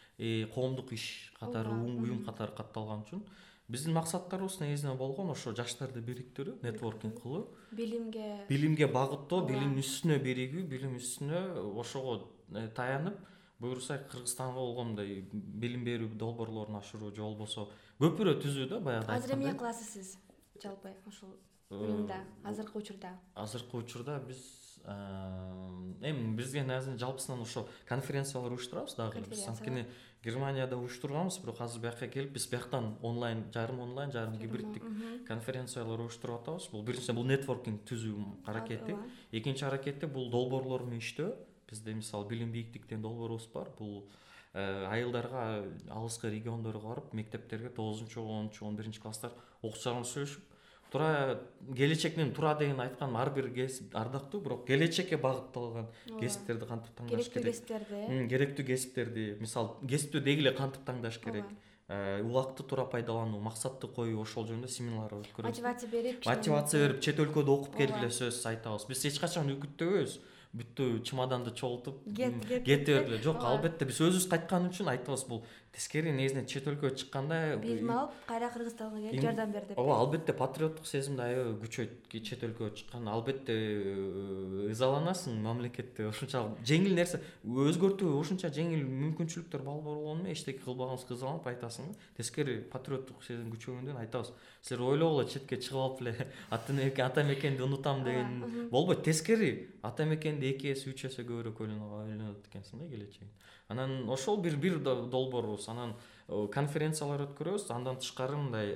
коомдук 0.54 0.92
иш 0.92 1.32
катары 1.38 1.72
уюм 1.72 2.24
катары 2.24 2.52
катталган 2.56 3.04
үчүн. 3.06 3.24
Биздин 3.70 3.94
максаттарыбыз 3.94 4.58
негизинен 4.60 4.98
болгон 4.98 5.30
ошо 5.30 5.54
жаштарды 5.54 6.02
бириктирүү 6.02 6.58
нетворкинг 6.62 7.20
кылуу. 7.22 7.48
Билимге 7.70 8.46
билимге 8.48 8.88
багыттоо 8.90 9.44
билимдин 9.46 9.84
үстүнө 9.84 10.18
биригүү 10.24 10.64
билим 10.68 10.96
үстүнө 10.98 11.42
ошого 11.78 12.16
э, 12.54 12.66
таянып 12.74 13.20
буюрса 13.60 13.98
кыргызстанга 14.10 14.58
болгон 14.58 14.94
мындай 14.94 15.22
билим 15.32 15.84
берүү 15.84 16.16
долбоорлорун 16.18 16.80
ашыруу 16.80 17.12
же 17.14 17.22
болбосо 17.22 17.68
көпүрө 18.00 18.38
түзүү 18.42 18.68
да 18.72 18.80
баягы 18.80 19.12
азыр 19.12 19.36
эмне 19.36 19.52
кыласыз 19.52 19.92
сиз 19.94 20.14
жалпы 20.62 20.94
ушул 21.06 21.36
уюмда 21.70 22.22
азыркы 22.42 22.78
учурда. 22.78 23.12
азыркы 23.34 23.76
учурда 23.76 24.18
биз 24.26 24.40
эми 24.86 26.36
бизге 26.36 26.62
негизинен 26.62 26.98
жалпысынан 26.98 27.42
ошо 27.42 27.66
конференциялар 27.88 28.52
уюштурабыз 28.52 28.94
дагы. 28.94 29.20
Биз 29.28 29.46
анткени 29.48 29.86
германияда 30.24 30.76
уюштурганбыз 30.76 31.38
бирок 31.38 31.60
азыр 31.60 31.82
бияка 31.82 32.08
келип 32.08 32.32
биз 32.32 32.46
бияктан 32.48 32.96
онлайн 33.02 33.44
жарым 33.52 33.80
онлайн 33.80 34.12
жарым 34.12 34.38
гибриддик 34.38 34.82
конференциялар 35.26 36.00
уюштуруп 36.00 36.42
атабыз. 36.42 36.68
Бул 36.72 36.82
биринчиден 36.82 37.16
бул 37.16 37.24
нетворкинг 37.24 37.84
түзүү 37.84 38.46
аракети. 38.46 38.96
Экинчи 39.32 39.64
аракети 39.64 40.06
бул 40.06 40.30
долбоорлор 40.30 40.84
менен 40.84 41.04
иштөө 41.04 41.34
бизде 41.70 41.94
мисалы 41.94 42.26
билим 42.28 42.52
бийиктиктен 42.52 43.02
долбоорубуз 43.02 43.46
бар. 43.52 43.68
Бул 43.78 44.08
э, 44.54 44.86
айылдарга 44.86 45.64
алыскы 45.88 46.30
региондорго 46.30 46.88
барып 46.88 47.12
мектептерге 47.12 47.68
тогузунчу 47.68 48.22
онунчу 48.22 48.66
он 48.66 48.76
биринчи 48.76 49.00
класстар 49.00 49.32
окуучулар 49.62 50.00
менен 50.00 50.10
сүйлөшүп 50.10 50.50
туура 50.90 51.40
келечектен 51.76 52.32
туура 52.34 52.54
деген 52.58 52.80
айтканым 52.80 53.16
ар 53.16 53.30
бир 53.34 53.50
кесип 53.54 53.96
ардактуу 53.96 54.40
бирок 54.40 54.66
келечекке 54.66 55.16
багытталган 55.16 55.88
кесиптерди 56.20 56.66
кантип 56.66 56.94
тандаш 56.98 57.28
керек? 57.28 57.34
керектүү 57.34 57.50
кесиптерди 57.50 58.28
керектүү 58.34 58.66
кесиптерди 58.66 59.26
мисалы 59.40 59.88
кесипти 59.88 60.20
деги 60.20 60.46
эле 60.46 60.54
кантип 60.56 60.84
тандаш 60.84 61.18
керек? 61.18 61.46
Э, 61.90 62.22
убакытты 62.22 62.62
туура 62.62 62.84
пайдалануу 62.86 63.40
максатты 63.42 63.88
коюу 63.90 64.20
ошол 64.22 64.44
жөнүндө 64.46 64.68
семинар 64.70 65.10
өткөрөбүз 65.16 65.58
мотивация 65.58 65.88
берип 65.90 66.26
мотивация 66.26 66.82
берип 66.84 67.00
чет 67.02 67.18
өлкөдө 67.18 67.50
окуп 67.50 67.74
келгиле 67.80 68.12
сөзсүз 68.14 68.46
айтабыз. 68.46 68.84
Биз 68.86 69.02
эч 69.10 69.18
качан 69.18 69.50
үгүттөбөйбүз 69.56 70.14
бүттү 70.54 70.86
чемоданды 71.06 71.50
чогултуп 71.50 71.98
кете 72.14 72.94
бергиле 72.94 73.18
жок 73.22 73.42
албетте 73.42 73.86
биз 73.90 73.98
өзүбүз 74.06 74.28
кайткан 74.30 74.70
үчүн 74.70 74.92
айтабыз 74.94 75.26
бул 75.26 75.42
тескери 75.74 76.12
негизинен 76.12 76.46
чет 76.50 76.66
өлкөгө 76.70 76.96
чыкканда 77.00 77.36
билим 77.62 77.90
алып 77.94 78.14
кайра 78.26 78.50
кыргызстанга 78.52 79.00
келип 79.04 79.22
жардам 79.22 79.52
бер 79.54 79.68
деп 79.68 79.78
ооба 79.78 79.98
албетте 80.02 80.34
патриоттук 80.36 80.86
сезимди 80.86 81.22
аябай 81.22 81.54
күчөйт 81.62 82.16
чет 82.26 82.42
өлкөгө 82.48 82.74
чыкканда 82.80 83.14
албетте 83.14 83.54
э, 83.54 84.70
ызаланасың 84.70 85.40
мамлекетте. 85.44 86.08
Ушунчалык 86.10 86.60
жеңил 86.66 86.96
нерсе 86.98 87.20
өзгөртүү 87.44 88.12
ушунча 88.18 88.50
жеңил 88.54 88.82
мүмкүнчүлүктөр 88.86 89.64
бар 89.66 89.82
болгону 89.84 90.22
менен 90.22 90.34
эчтеке 90.34 90.64
кылбаганыбызга 90.64 91.16
ызаланып 91.16 91.46
айтасың. 91.52 91.92
Да 91.92 92.22
тескери 92.22 92.58
патриоттук 92.72 93.22
сезим 93.26 93.50
күчөгөндөн 93.54 94.00
айтабыз. 94.04 94.32
Силер 94.62 94.86
ойлогула 94.90 95.26
четке 95.30 95.60
чыгып 95.60 95.80
алып 95.84 96.02
эле 96.02 96.28
ата 97.06 97.24
мекенди 97.24 97.62
унутам 97.62 98.04
деген 98.04 98.68
болбойт. 98.70 99.04
Тескери 99.04 99.70
ата 99.82 100.06
мекенди 100.06 100.50
эки 100.50 100.72
эсе 100.74 100.90
үч 100.90 101.06
эсе 101.08 101.24
көбүрөөк 101.24 101.62
ойлонот 101.64 102.50
экенсиң 102.50 102.84
да 102.84 102.90
келечегин 102.90 103.30
анан 103.70 104.08
ошол 104.10 104.40
бир 104.42 104.56
бир 104.56 104.78
долбоорубуз. 104.78 105.68
Анан 105.68 105.94
э, 106.28 106.46
конференциялар 106.52 107.26
өткөрөбүз. 107.28 107.70
Андан 107.70 108.00
тышкары 108.02 108.36
мындай 108.36 108.74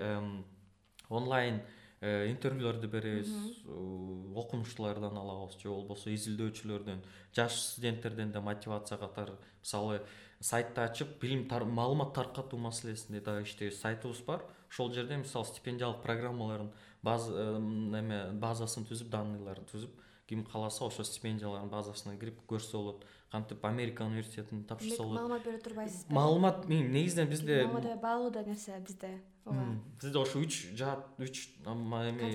онлайн 1.08 1.60
э, 2.00 2.30
интервьюлерди 2.30 2.86
беребиз. 2.86 3.30
Окумуштуулардан 3.66 5.18
алабыз. 5.18 5.58
Же 5.60 5.68
болбосо 5.68 6.10
изилдөөчүлөрдөн 6.14 7.02
жаш 7.34 7.58
студенттерден 7.74 8.32
да 8.32 8.40
мотивация 8.40 8.98
катары 8.98 9.34
мисалы 9.60 10.00
сайтты 10.40 10.84
ачып 10.84 11.18
билим 11.20 11.48
маалымат 11.48 12.14
таркатуу 12.14 12.58
маселесинде 12.58 13.20
дагы 13.20 13.42
иштейбиз 13.42 13.80
сайтыбыз 13.80 14.22
бар. 14.26 14.44
Ошол 14.70 14.92
жерде 14.92 15.16
мисалы 15.16 15.46
стипендиялык 15.46 16.02
программалардын 16.02 16.72
эме 17.04 18.18
базасын 18.40 18.86
түзүп 18.88 19.10
данныйларын 19.12 19.66
түзүп 19.70 20.00
ким 20.26 20.44
кааласа 20.44 20.84
ошо 20.86 21.04
стипендиялардын 21.04 21.70
базасына 21.70 22.16
кирип 22.18 22.40
көрсө 22.48 22.80
болот 22.80 23.04
кантип 23.35 23.64
америка 23.67 24.05
университетин 24.07 24.64
тапшырса 24.64 25.03
болот 25.03 25.19
маалымат 25.19 25.45
бере 25.47 25.59
турбайсызбы 25.59 26.14
маалымат 26.14 26.69
негизинен 26.69 27.29
бизде 27.29 27.57
баалуу 28.03 28.31
да 28.31 28.45
нерсе 28.47 28.79
бизде 28.87 29.11
ооба. 29.45 29.64
Бизде 30.00 30.19
ошо 30.19 30.38
үч 30.38 30.61
жаат 30.79 31.19
үч 31.19 31.49
эме 31.67 32.29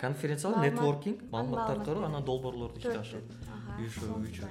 конференциялар. 0.00 0.64
нетворкинг 0.64 1.28
маалымат 1.34 1.66
таркаруу 1.72 2.04
анан 2.08 2.24
долбоорлорду 2.24 2.80
ишке 2.80 2.98
ашыруу 3.04 4.24
үчөө 4.24 4.48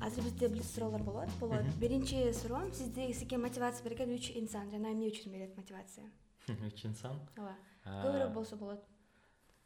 азыр 0.00 0.24
бизде 0.24 0.48
блиц 0.48 0.68
суроолор 0.74 1.02
болот. 1.02 1.28
Болот. 1.40 1.64
Биринчи 1.80 2.32
суроом 2.32 2.72
сизде 2.72 3.12
сизге 3.12 3.36
мотивация 3.38 3.84
берген 3.84 4.14
үч 4.16 4.32
инсан. 4.36 4.70
Жана 4.70 4.92
эмне 4.92 5.08
үчүн 5.08 5.32
берет 5.32 5.56
мотивация. 5.56 6.06
Үч 6.68 6.84
инсан. 6.88 7.20
Ооба. 7.36 7.54
Көбүрөөк 7.84 8.32
болсо 8.32 8.56
болот 8.56 8.89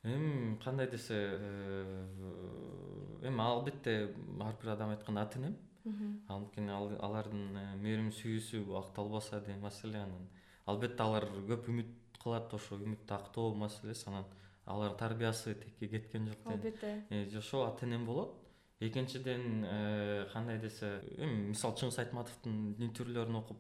эми 0.05 0.57
кандай 0.63 0.87
десе 0.91 1.15
э, 1.17 2.07
эми 3.23 3.41
албетте 3.41 4.15
ар 4.41 4.55
бир 4.61 4.73
адам 4.73 4.91
айткан 4.91 5.19
ата 5.19 5.39
энем 5.39 5.57
анткени 6.29 6.71
алардын 6.71 7.57
э, 7.57 7.77
мээрим 7.81 8.11
сүйүүсү 8.13 8.65
акталбаса 8.79 9.41
деген 9.41 9.61
маселе 9.61 9.99
анан. 9.99 10.29
Албетте 10.67 11.03
алар 11.03 11.25
көп 11.49 11.69
үмүт 11.73 12.21
кылат 12.21 12.53
ошо 12.53 12.77
үмүттү 12.77 13.17
актоо 13.17 13.55
маселеси 13.55 14.09
анан 14.11 14.29
алардын 14.67 14.99
тарбиясы 14.99 15.55
текке 15.55 15.89
кеткен 15.89 16.29
жок 16.29 16.53
албетте. 16.53 17.05
Э, 17.11 17.27
ошол 17.39 17.65
ата 17.67 17.87
энем 17.87 18.05
болот 18.05 18.37
экинчиден 18.81 19.65
кандай 20.33 20.59
десе 20.59 21.01
эми 21.17 21.49
мисалы 21.55 21.81
чыңгыз 21.81 22.01
айтматовдун 22.05 22.75
интервьюлөрүн 22.79 23.41
окуп 23.41 23.57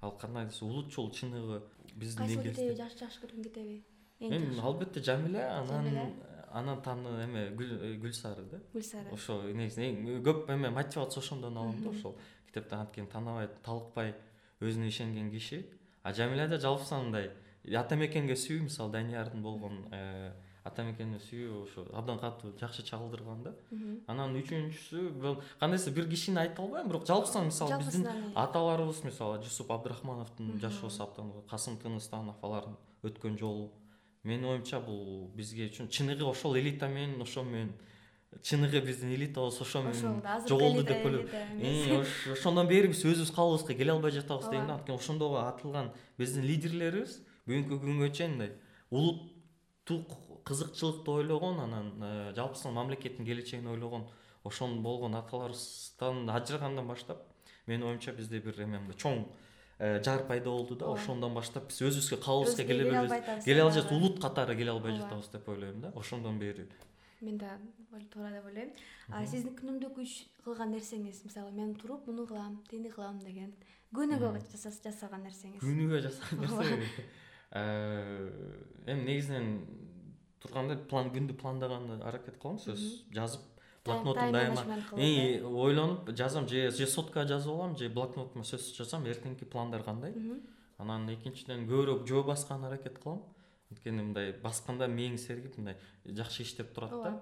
ал 0.00 0.16
кандай 0.18 0.46
десе 0.46 0.64
улутчул 0.64 1.10
чыныгы 1.10 1.62
биздин 1.94 2.26
кайсы 2.26 2.42
китеби 2.42 2.76
жакшы 2.78 3.24
көргөн 3.24 3.48
китеби 3.48 3.82
эми 4.20 4.60
албетте 4.60 5.02
жамиля 5.02 5.46
анан 5.58 6.14
анан 6.52 6.82
таны 6.82 7.08
эме 7.24 7.50
гүлсары 8.00 8.44
да. 8.50 8.60
Гүлсары. 8.72 9.12
Ошо 9.12 9.42
негизи 9.42 10.20
көп 10.24 10.50
эме 10.50 10.70
мотивация 10.70 11.20
ошондон 11.20 11.56
алам 11.56 11.82
да 11.82 11.90
ошол 11.90 12.16
китептен 12.46 12.78
анткени 12.80 13.06
таанабай 13.06 13.48
талыкпай 13.64 14.14
өзүнө 14.60 14.88
ишенген 14.88 15.30
киши. 15.30 15.64
А 16.02 16.12
жамиляда 16.12 16.58
жалпысынан 16.60 17.08
мындай 17.08 17.30
ата 17.76 17.96
мекенге 17.96 18.36
сүйүү 18.36 18.68
мисалы 18.68 18.92
даниярдын 18.92 19.42
болгон 19.42 19.84
э, 19.92 20.32
ата 20.64 20.84
мекенине 20.84 21.20
сүйүү 21.24 21.62
ошо 21.62 21.84
абдан 21.96 22.18
катуу 22.20 22.52
жакшы 22.60 22.82
чагылдырган 22.82 23.42
да. 23.44 23.54
Анан 24.06 24.34
үчүнчүсү 24.36 25.36
кандай 25.60 25.78
десе 25.78 25.90
бир 25.90 26.08
кишини 26.08 26.40
айта 26.40 26.62
албайм 26.62 26.88
бирок 26.88 27.06
жалпысынан 27.08 27.48
мисалы 27.48 27.78
биздин 27.78 28.08
аталарыбыз 28.34 29.04
мисалы 29.04 29.42
жусуп 29.44 29.70
абдрахмановдун 29.72 30.58
жашоосу 30.60 31.04
абдан 31.04 31.32
касым 31.50 31.78
тыныстанов 31.78 32.42
алардын 32.42 32.76
өткөн 33.02 33.38
жолу 33.38 33.70
менин 34.22 34.44
оюмча 34.44 34.80
бул 34.80 35.30
бизге 35.34 35.68
үчүн 35.70 35.88
чыныгы 35.88 36.26
ошол 36.28 36.56
элита 36.58 36.88
менен 36.88 37.22
ошо 37.22 37.42
менен 37.42 37.72
чыныгы 38.42 38.82
биздин 38.84 39.14
элитабыз 39.14 39.60
ошо 39.60 39.82
менен 39.82 40.20
жоголду 40.48 40.82
деп 40.84 41.04
ойлойм. 41.04 42.04
ошондон 42.32 42.68
бери 42.68 42.88
биз 42.88 43.02
өзүбүз 43.04 43.32
калыбыбызга 43.34 43.74
келе 43.74 43.92
албай 43.92 44.12
жатабыз 44.12 44.50
дейм 44.50 44.66
да 44.66 44.74
анткени 44.74 44.96
ошондогу 44.96 45.40
атылган 45.40 45.92
биздин 46.18 46.44
лидерлерибиз 46.44 47.20
бүгүнкү 47.48 47.80
күнгө 47.80 48.12
чейин 48.12 48.36
мындай 48.36 48.52
улуттук 48.90 50.16
кызыкчылыкты 50.44 51.10
ойлогон 51.10 51.60
анан 51.64 51.92
э, 52.02 52.32
жалпысынан 52.36 52.74
мамлекеттин 52.74 53.24
келечегин 53.24 53.66
ойлогон 53.66 54.06
ошон 54.44 54.82
болгон 54.82 55.14
аталарыбыздан 55.14 56.28
ажырагандан 56.28 56.86
баштап 56.86 57.24
менин 57.66 57.88
оюмча 57.88 58.12
бизде 58.12 58.40
бир 58.40 58.60
эме 58.60 58.78
мындай 58.78 58.96
чоң 58.96 59.24
Э, 59.24 59.49
жар 59.80 60.26
пайда 60.28 60.50
болду 60.50 60.76
да 60.76 60.92
ошондон 60.92 61.34
баштап 61.34 61.68
биз 61.70 61.80
өзүбүзгө 61.80 62.20
калыбыбызга 62.24 62.66
келе 62.68 62.86
албайбыз 63.00 63.44
келе 63.44 63.62
албай 63.64 63.76
жатып 63.78 63.96
улут 63.96 64.20
катары 64.20 64.56
келе 64.56 64.74
албай 64.74 64.96
жатабыз 64.98 65.30
деп 65.32 65.48
ойлойм 65.48 65.80
да 65.80 65.92
ошондон 65.96 66.38
бери. 66.38 66.68
Мен 67.20 67.38
да 67.38 67.58
туура 68.12 68.30
деп 68.30 68.46
ойлойм. 68.46 68.70
Сиздин 69.26 69.56
күнүмдүк 69.56 70.02
иш 70.04 70.14
кылган 70.44 70.74
нерсеңиз 70.74 71.24
мисалы 71.24 71.52
мен 71.56 71.74
туруп 71.74 72.06
муну 72.06 72.26
кылам 72.26 72.60
тигини 72.68 72.92
кылам 72.92 73.18
деген 73.24 73.54
күнүгө 73.96 74.34
жасаган 74.84 75.24
нерсеңиз? 75.24 75.64
Күнүгө 75.64 76.02
жасаган 76.04 76.40
нерсе 76.44 77.04
э, 77.50 78.30
эми 78.86 79.04
негизинен 79.08 79.64
турганда 80.40 80.76
план 80.90 81.10
күндү 81.14 81.36
пландаганды 81.40 81.98
аракет 82.04 82.38
кылам 82.40 82.58
сөз 82.62 82.84
жазып 83.12 83.59
блокнотум 83.84 84.32
дайыма. 84.32 84.64
ойлонуп 84.94 86.10
жазам 86.16 86.48
же 86.48 86.70
же 86.70 86.86
соткага 86.86 87.26
жазып 87.28 87.52
алам 87.52 87.76
же 87.76 87.88
блокнотума 87.88 88.44
сөз 88.44 88.72
жазам 88.76 89.04
эртеңки 89.04 89.44
пландар 89.44 89.82
кандай. 89.82 90.14
Анан 90.78 91.08
экинчиден 91.12 91.66
көбүрөөк 91.68 92.06
жөө 92.08 92.24
басканга 92.26 92.68
аракет 92.68 92.98
кылам. 92.98 93.22
Анткени 93.70 94.02
мындай 94.02 94.32
басканда 94.32 94.88
мээң 94.88 95.18
сергип 95.18 95.56
мындай 95.58 95.76
жакшы 96.04 96.42
иштеп 96.42 96.74
турат 96.74 96.90
да. 96.90 97.20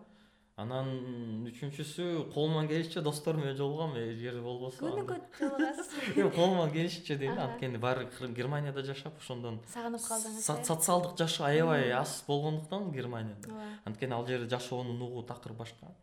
Анан 0.58 1.46
үчүнчүсү 1.46 2.32
колуман 2.34 2.66
келишинче 2.66 3.00
досторум 3.06 3.44
менен 3.44 3.56
жолугам 3.56 3.92
эгер 3.94 4.40
болбосо. 4.42 4.80
Күнүгө 4.82 5.18
жолугасыз. 5.38 5.92
Колуман 6.38 6.72
келишинче 6.72 7.14
дейм 7.20 7.36
да. 7.36 7.44
Анткени 7.44 7.78
баары 7.78 8.08
германияда 8.34 8.82
жашап 8.82 9.20
ошондон 9.22 9.60
сагынып 9.70 10.02
калдыңыз 10.02 10.66
социалдык 10.66 11.14
жашоо 11.20 11.46
аябай 11.46 11.92
аз 11.94 12.24
болгондуктан 12.26 12.90
германияда. 12.90 13.54
Анткени 13.84 14.18
ал 14.18 14.26
жерде 14.26 14.50
жашоонун 14.50 15.00
угу 15.02 15.22
такыр 15.22 15.52
башка 15.52 15.94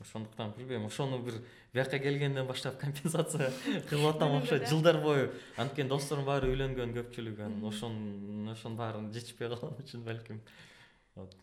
ошондуктан 0.00 0.52
билбейм 0.56 0.86
ошону 0.86 1.18
бир 1.22 1.40
биякка 1.72 1.98
келгенден 1.98 2.46
баштап 2.46 2.78
компенсация 2.80 3.50
кылып 3.88 4.16
атам 4.16 4.36
окшойт 4.38 4.68
жылдар 4.68 5.00
бою 5.02 5.30
анткени 5.56 5.88
досторум 5.88 6.24
баары 6.24 6.50
үйлөнгөн 6.52 6.94
көпчүлүгү 6.96 7.44
анан 7.46 7.64
ошон 7.70 8.48
ошонун 8.52 8.78
баарын 8.78 9.10
жетишпей 9.12 9.48
калган 9.48 9.76
үчүн 9.82 10.04
балким 10.04 10.40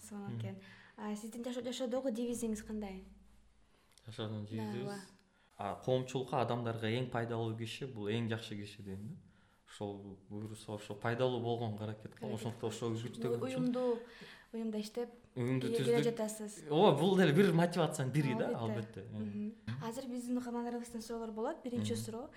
сонун 0.07 0.39
экен 0.39 0.57
сиздин 1.21 1.43
жашоодогу 1.43 2.11
девизиңиз 2.11 2.63
кандай 2.63 3.03
жашоодон 4.05 4.45
девизибиз 4.45 5.13
коомчулукка 5.85 6.41
адамдарга 6.41 6.91
эң 6.91 7.09
пайдалуу 7.11 7.55
киши 7.57 7.87
бул 7.87 8.09
эң 8.11 8.29
жакшы 8.31 8.57
киши 8.59 8.83
дейм 8.83 9.07
да 9.09 9.15
ошол 9.71 10.17
буюрса 10.29 10.73
ошо 10.73 10.95
пайдалуу 10.95 11.41
болгонго 11.41 11.83
аракет 11.83 12.15
кылам 12.15 12.35
ошондуктан 12.35 12.69
ошого 12.69 12.95
үгүттөгөн 12.95 13.41
уюмдуу 13.43 13.99
уюмда 14.55 14.79
иштеп 14.79 15.09
уюмду 15.35 15.67
түздүк. 15.67 16.03
жатасыз. 16.09 16.63
Ооба 16.69 16.97
бул 16.99 17.17
деле 17.17 17.33
бир 17.33 17.51
мотивациянын 17.53 18.13
бири 18.13 18.35
да 18.39 18.51
албетте. 18.57 19.03
азыр 19.83 20.07
биздин 20.07 20.37
угармандарыбыздан 20.37 21.01
суроолор 21.01 21.31
болот. 21.31 21.63
Биринчи 21.63 21.95
суроо. 21.95 22.29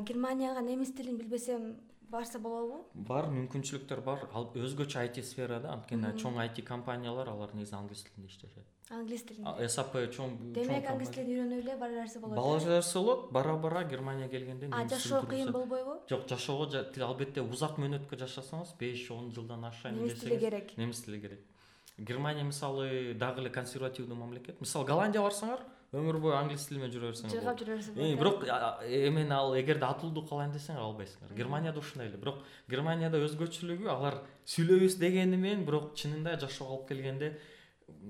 Германияга 0.00 0.60
немис 0.62 0.92
тилин 0.92 1.16
билбесем 1.16 1.76
барса 2.10 2.38
болобу 2.38 2.84
бар 2.94 3.28
мүмкүнчүлүктөр 3.34 4.00
бар. 4.06 4.28
Ал 4.32 4.48
өзгөчө 4.54 5.00
айти 5.02 5.22
сферада 5.26 5.72
анткени 5.74 6.12
чоң 6.20 6.38
айти 6.42 6.62
компаниялар 6.62 7.28
алар 7.32 7.54
негизи 7.54 7.74
англис 7.74 8.04
тилинде 8.06 8.30
иштешет. 8.30 8.66
Англис 8.90 9.24
тилинде. 9.26 9.68
Сап 9.68 9.94
чоң 10.14 10.36
демек 10.54 10.86
англис 10.90 11.10
тилин 11.14 11.32
үйрөнүп 11.34 11.64
эле 11.64 11.76
бара 11.80 11.98
берсе 12.02 12.22
болот 12.22 12.38
бара 12.38 12.76
берсе 12.76 12.98
болот 12.98 13.32
бара 13.32 13.56
бара 13.56 13.84
германияга 13.84 14.30
келгенде 14.36 14.70
а 14.70 14.86
жашоо 14.88 15.22
кыйын 15.26 15.52
болбойбу? 15.52 15.98
Жок 16.08 16.28
жашоого 16.28 16.86
албетте 17.08 17.42
узак 17.42 17.78
мөөнөткө 17.82 18.22
жашасаңыз 18.22 18.76
беш 18.78 19.10
он 19.10 19.32
жылдан 19.32 19.64
ашайын 19.64 19.98
немис 19.98 20.20
тили 20.20 20.38
керек. 20.38 20.76
немис 20.78 21.02
тили 21.02 21.20
керек 21.20 21.55
германия 21.98 22.44
мисалы 22.44 23.14
дагы 23.14 23.40
эле 23.40 23.50
консервативдүү 23.50 24.16
мамлекет. 24.16 24.60
Мисалы 24.60 24.86
голландияга 24.86 25.28
барсаңар 25.30 25.64
өмүр 25.96 26.18
бою 26.20 26.34
англис 26.36 26.66
тили 26.68 26.80
менен 26.82 26.92
жүрө 26.92 27.10
берсеңер 27.12 27.32
жыргап 27.32 27.60
жүрө 27.60 27.76
берсе 27.76 27.92
болот 27.96 28.20
бирок 28.20 28.42
эмени 28.84 29.32
ал 29.32 29.54
эгерде 29.56 29.86
атылдуу 29.86 30.26
кылайын 30.28 30.52
десеңер 30.52 30.82
албайсыңар. 30.82 31.32
Германияда 31.38 31.80
ушундай 31.80 32.10
эле. 32.10 32.18
Бирок 32.20 32.42
германияда 32.68 33.22
өзгөчөлүгү 33.24 33.88
алар 33.88 34.18
сүйлөйбүз 34.44 34.98
дегени 35.00 35.38
менен 35.40 35.64
бирок 35.64 35.94
чынында 35.96 36.36
жашоого 36.42 36.74
алып 36.74 36.88
келгенде 36.90 37.36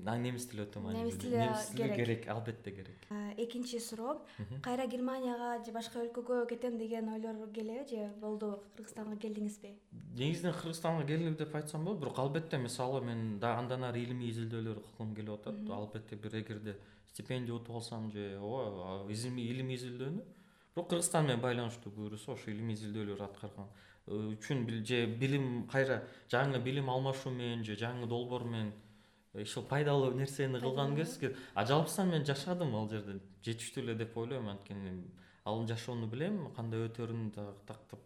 немис 0.05 0.45
тили 0.49 0.63
өтө 0.63 0.81
маанилүү 0.83 1.03
немис 1.03 1.69
тили 1.71 1.83
керек. 1.83 1.95
керек 1.95 2.27
албетте 2.29 2.71
керек. 2.71 3.07
Экинчи 3.37 3.79
суроо 3.79 4.21
кайра 4.63 4.87
германияга 4.87 5.63
же 5.65 5.71
башка 5.71 5.99
өлкөгө 6.03 6.47
кетем 6.49 6.77
деген 6.77 7.09
ойлор 7.13 7.49
келеби 7.53 7.87
же 7.89 8.11
болду 8.21 8.63
кыргызстанга 8.75 9.17
келдиңизби? 9.17 9.73
Негизинен 10.15 10.53
кыргызстанга 10.53 11.05
келдим 11.07 11.35
деп 11.35 11.55
айтсам 11.55 11.85
болот 11.85 11.99
бирок 11.99 12.19
албетте 12.19 12.57
мисалы 12.57 13.01
мен 13.01 13.39
да 13.39 13.57
андан 13.57 13.83
ары 13.83 14.01
илимий 14.01 14.29
изилдөөлөр 14.29 14.81
кылгым 14.85 15.15
келип 15.15 15.33
атат. 15.39 15.69
Албетте 15.69 16.15
бир 16.15 16.35
эгерде 16.41 16.77
стипендия 17.07 17.55
утуп 17.55 17.75
алсам 17.75 18.11
же 18.11 18.37
ооба 18.39 19.11
илимий 19.11 19.75
изилдөөнү. 19.75 20.23
Бирок 20.75 20.89
кыргызстан 20.89 21.25
менен 21.25 21.41
байланыштуу 21.41 21.91
буюрса 21.91 22.31
ошо 22.31 22.51
илимий 22.51 22.75
изилдөөлөр 22.75 23.21
аткарган. 23.23 23.67
Э, 24.07 24.15
үчүн 24.37 24.63
же 24.87 25.05
билим 25.19 25.67
кайра 25.67 26.03
жаңы 26.31 26.61
билим 26.63 26.89
алмашуу 26.89 27.31
менен 27.33 27.63
же 27.67 27.75
жаңы 27.75 28.07
долбоор 28.07 28.45
менен 28.47 28.71
ошол 29.43 29.63
пайдалуу 29.63 30.13
нерсени 30.13 30.59
кылган 30.59 30.95
кезге 30.95 31.35
а 31.53 31.65
жалпысынан 31.65 32.09
мен 32.11 32.25
жашадым 32.25 32.75
ал 32.75 32.89
жерде. 32.89 33.19
Жетиштүү 33.43 33.83
эле 33.83 33.95
деп 33.95 34.17
ойлойм 34.17 34.49
анткени. 34.49 35.03
Ал 35.45 35.65
жашоону 35.67 36.07
билем 36.07 36.51
кандай 36.55 36.87
өтөрүн 36.87 37.31
тактап 37.67 37.99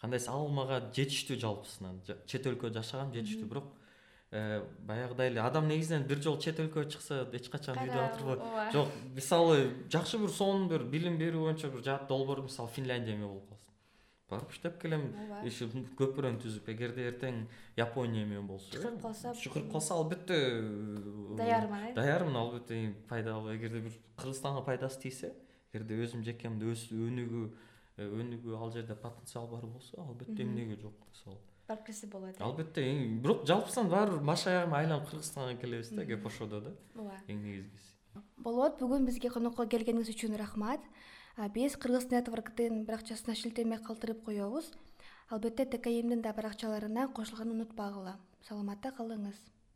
кандайсы 0.00 0.30
ал 0.30 0.48
мага 0.48 0.80
жетиштүү 0.94 1.38
жалпысынан. 1.40 2.00
Чет 2.26 2.46
өлкөдө 2.46 2.80
жашагам 2.80 3.12
жетиштүү. 3.14 3.48
Бирок 3.48 3.72
э, 4.30 4.62
баягыдай 4.80 5.30
эле 5.30 5.40
адам 5.40 5.68
негизинен 5.68 6.04
бир 6.06 6.20
жолу 6.22 6.40
чет 6.40 6.58
өлкөгө 6.60 6.90
чыкса 6.92 7.22
эч 7.32 7.48
качан 7.48 7.78
үйдө 7.80 8.00
отурбойт 8.04 8.72
жок 8.72 8.92
мисалы 9.14 9.70
жакшы 9.90 10.18
бир 10.20 10.28
сонун 10.28 10.68
бир 10.68 10.84
билим 10.84 11.18
берүү 11.18 11.46
боюнча 11.46 11.70
бир 11.72 11.82
долбоор 12.08 12.42
мисалы 12.42 12.68
финляндия 12.74 13.14
эме 13.14 13.26
болуп 13.26 13.48
калсын 13.48 13.72
барып 14.30 14.52
иштеп 14.52 14.80
келем. 14.82 15.08
Иши 15.48 15.68
көпүрөнү 16.00 16.42
түзүп 16.42 16.68
эгерде 16.74 17.08
эртең 17.10 17.42
япония 17.78 18.26
эме 18.26 18.40
болсо 18.44 18.70
чакырып 18.74 19.02
калса 19.02 19.34
чакырып 19.42 19.72
калса 19.72 19.94
албетте 19.94 20.38
даярмын 21.38 21.90
э? 21.90 21.94
даярмын 21.96 22.36
албетте 22.36 22.80
пайдалуу 23.08 23.54
эгерде 23.54 23.80
бир 23.88 23.98
кыргызстанга 24.16 24.64
пайдасы 24.66 25.00
тийсе 25.06 25.32
эгерде 25.72 26.00
өзүм 26.04 26.24
жекемде 26.28 26.68
өнүгүү 26.68 27.44
э, 27.96 28.08
өнүгүү 28.08 28.58
ал 28.58 28.72
жерде 28.74 28.96
потенциал 28.96 29.48
бар 29.48 29.66
болсо 29.66 30.02
албетте 30.02 30.42
эмнеге 30.44 30.76
жок 30.82 30.98
мисалы 31.08 31.40
барып 31.68 31.86
келсе 31.86 32.06
болот 32.06 32.36
э? 32.36 32.42
Албетте 32.44 32.84
бирок 33.22 33.44
жалпысынан 33.48 33.90
баары 33.92 34.18
баш 34.24 34.46
аягын 34.46 34.74
айланып 34.74 35.10
кыргызстанга 35.10 35.60
келебиз 35.60 35.90
да 35.92 36.06
кеп 36.06 36.26
ошодо 36.26 36.60
да 36.60 36.72
ооба. 36.96 37.20
эң 37.28 37.42
негизгиси. 37.44 37.94
Болот 38.36 38.80
бүгүн 38.80 39.04
бизге 39.06 39.30
конокко 39.30 39.66
келгениңиз 39.68 40.08
үчүн 40.14 40.36
рахмат 40.40 40.80
биз 41.46 41.76
кыргыз 41.78 42.08
нетворктын 42.10 42.80
баракчасына 42.86 43.36
шилтеме 43.38 43.78
калтырып 43.78 44.24
коебуз 44.24 44.72
албетте 45.30 45.64
ткмдин 45.64 46.22
да 46.22 46.32
баракчаларына 46.32 47.06
кошулганды 47.14 47.54
унутпагыла. 47.54 48.16
Саламатта 48.48 48.90
калыңыз 48.90 49.38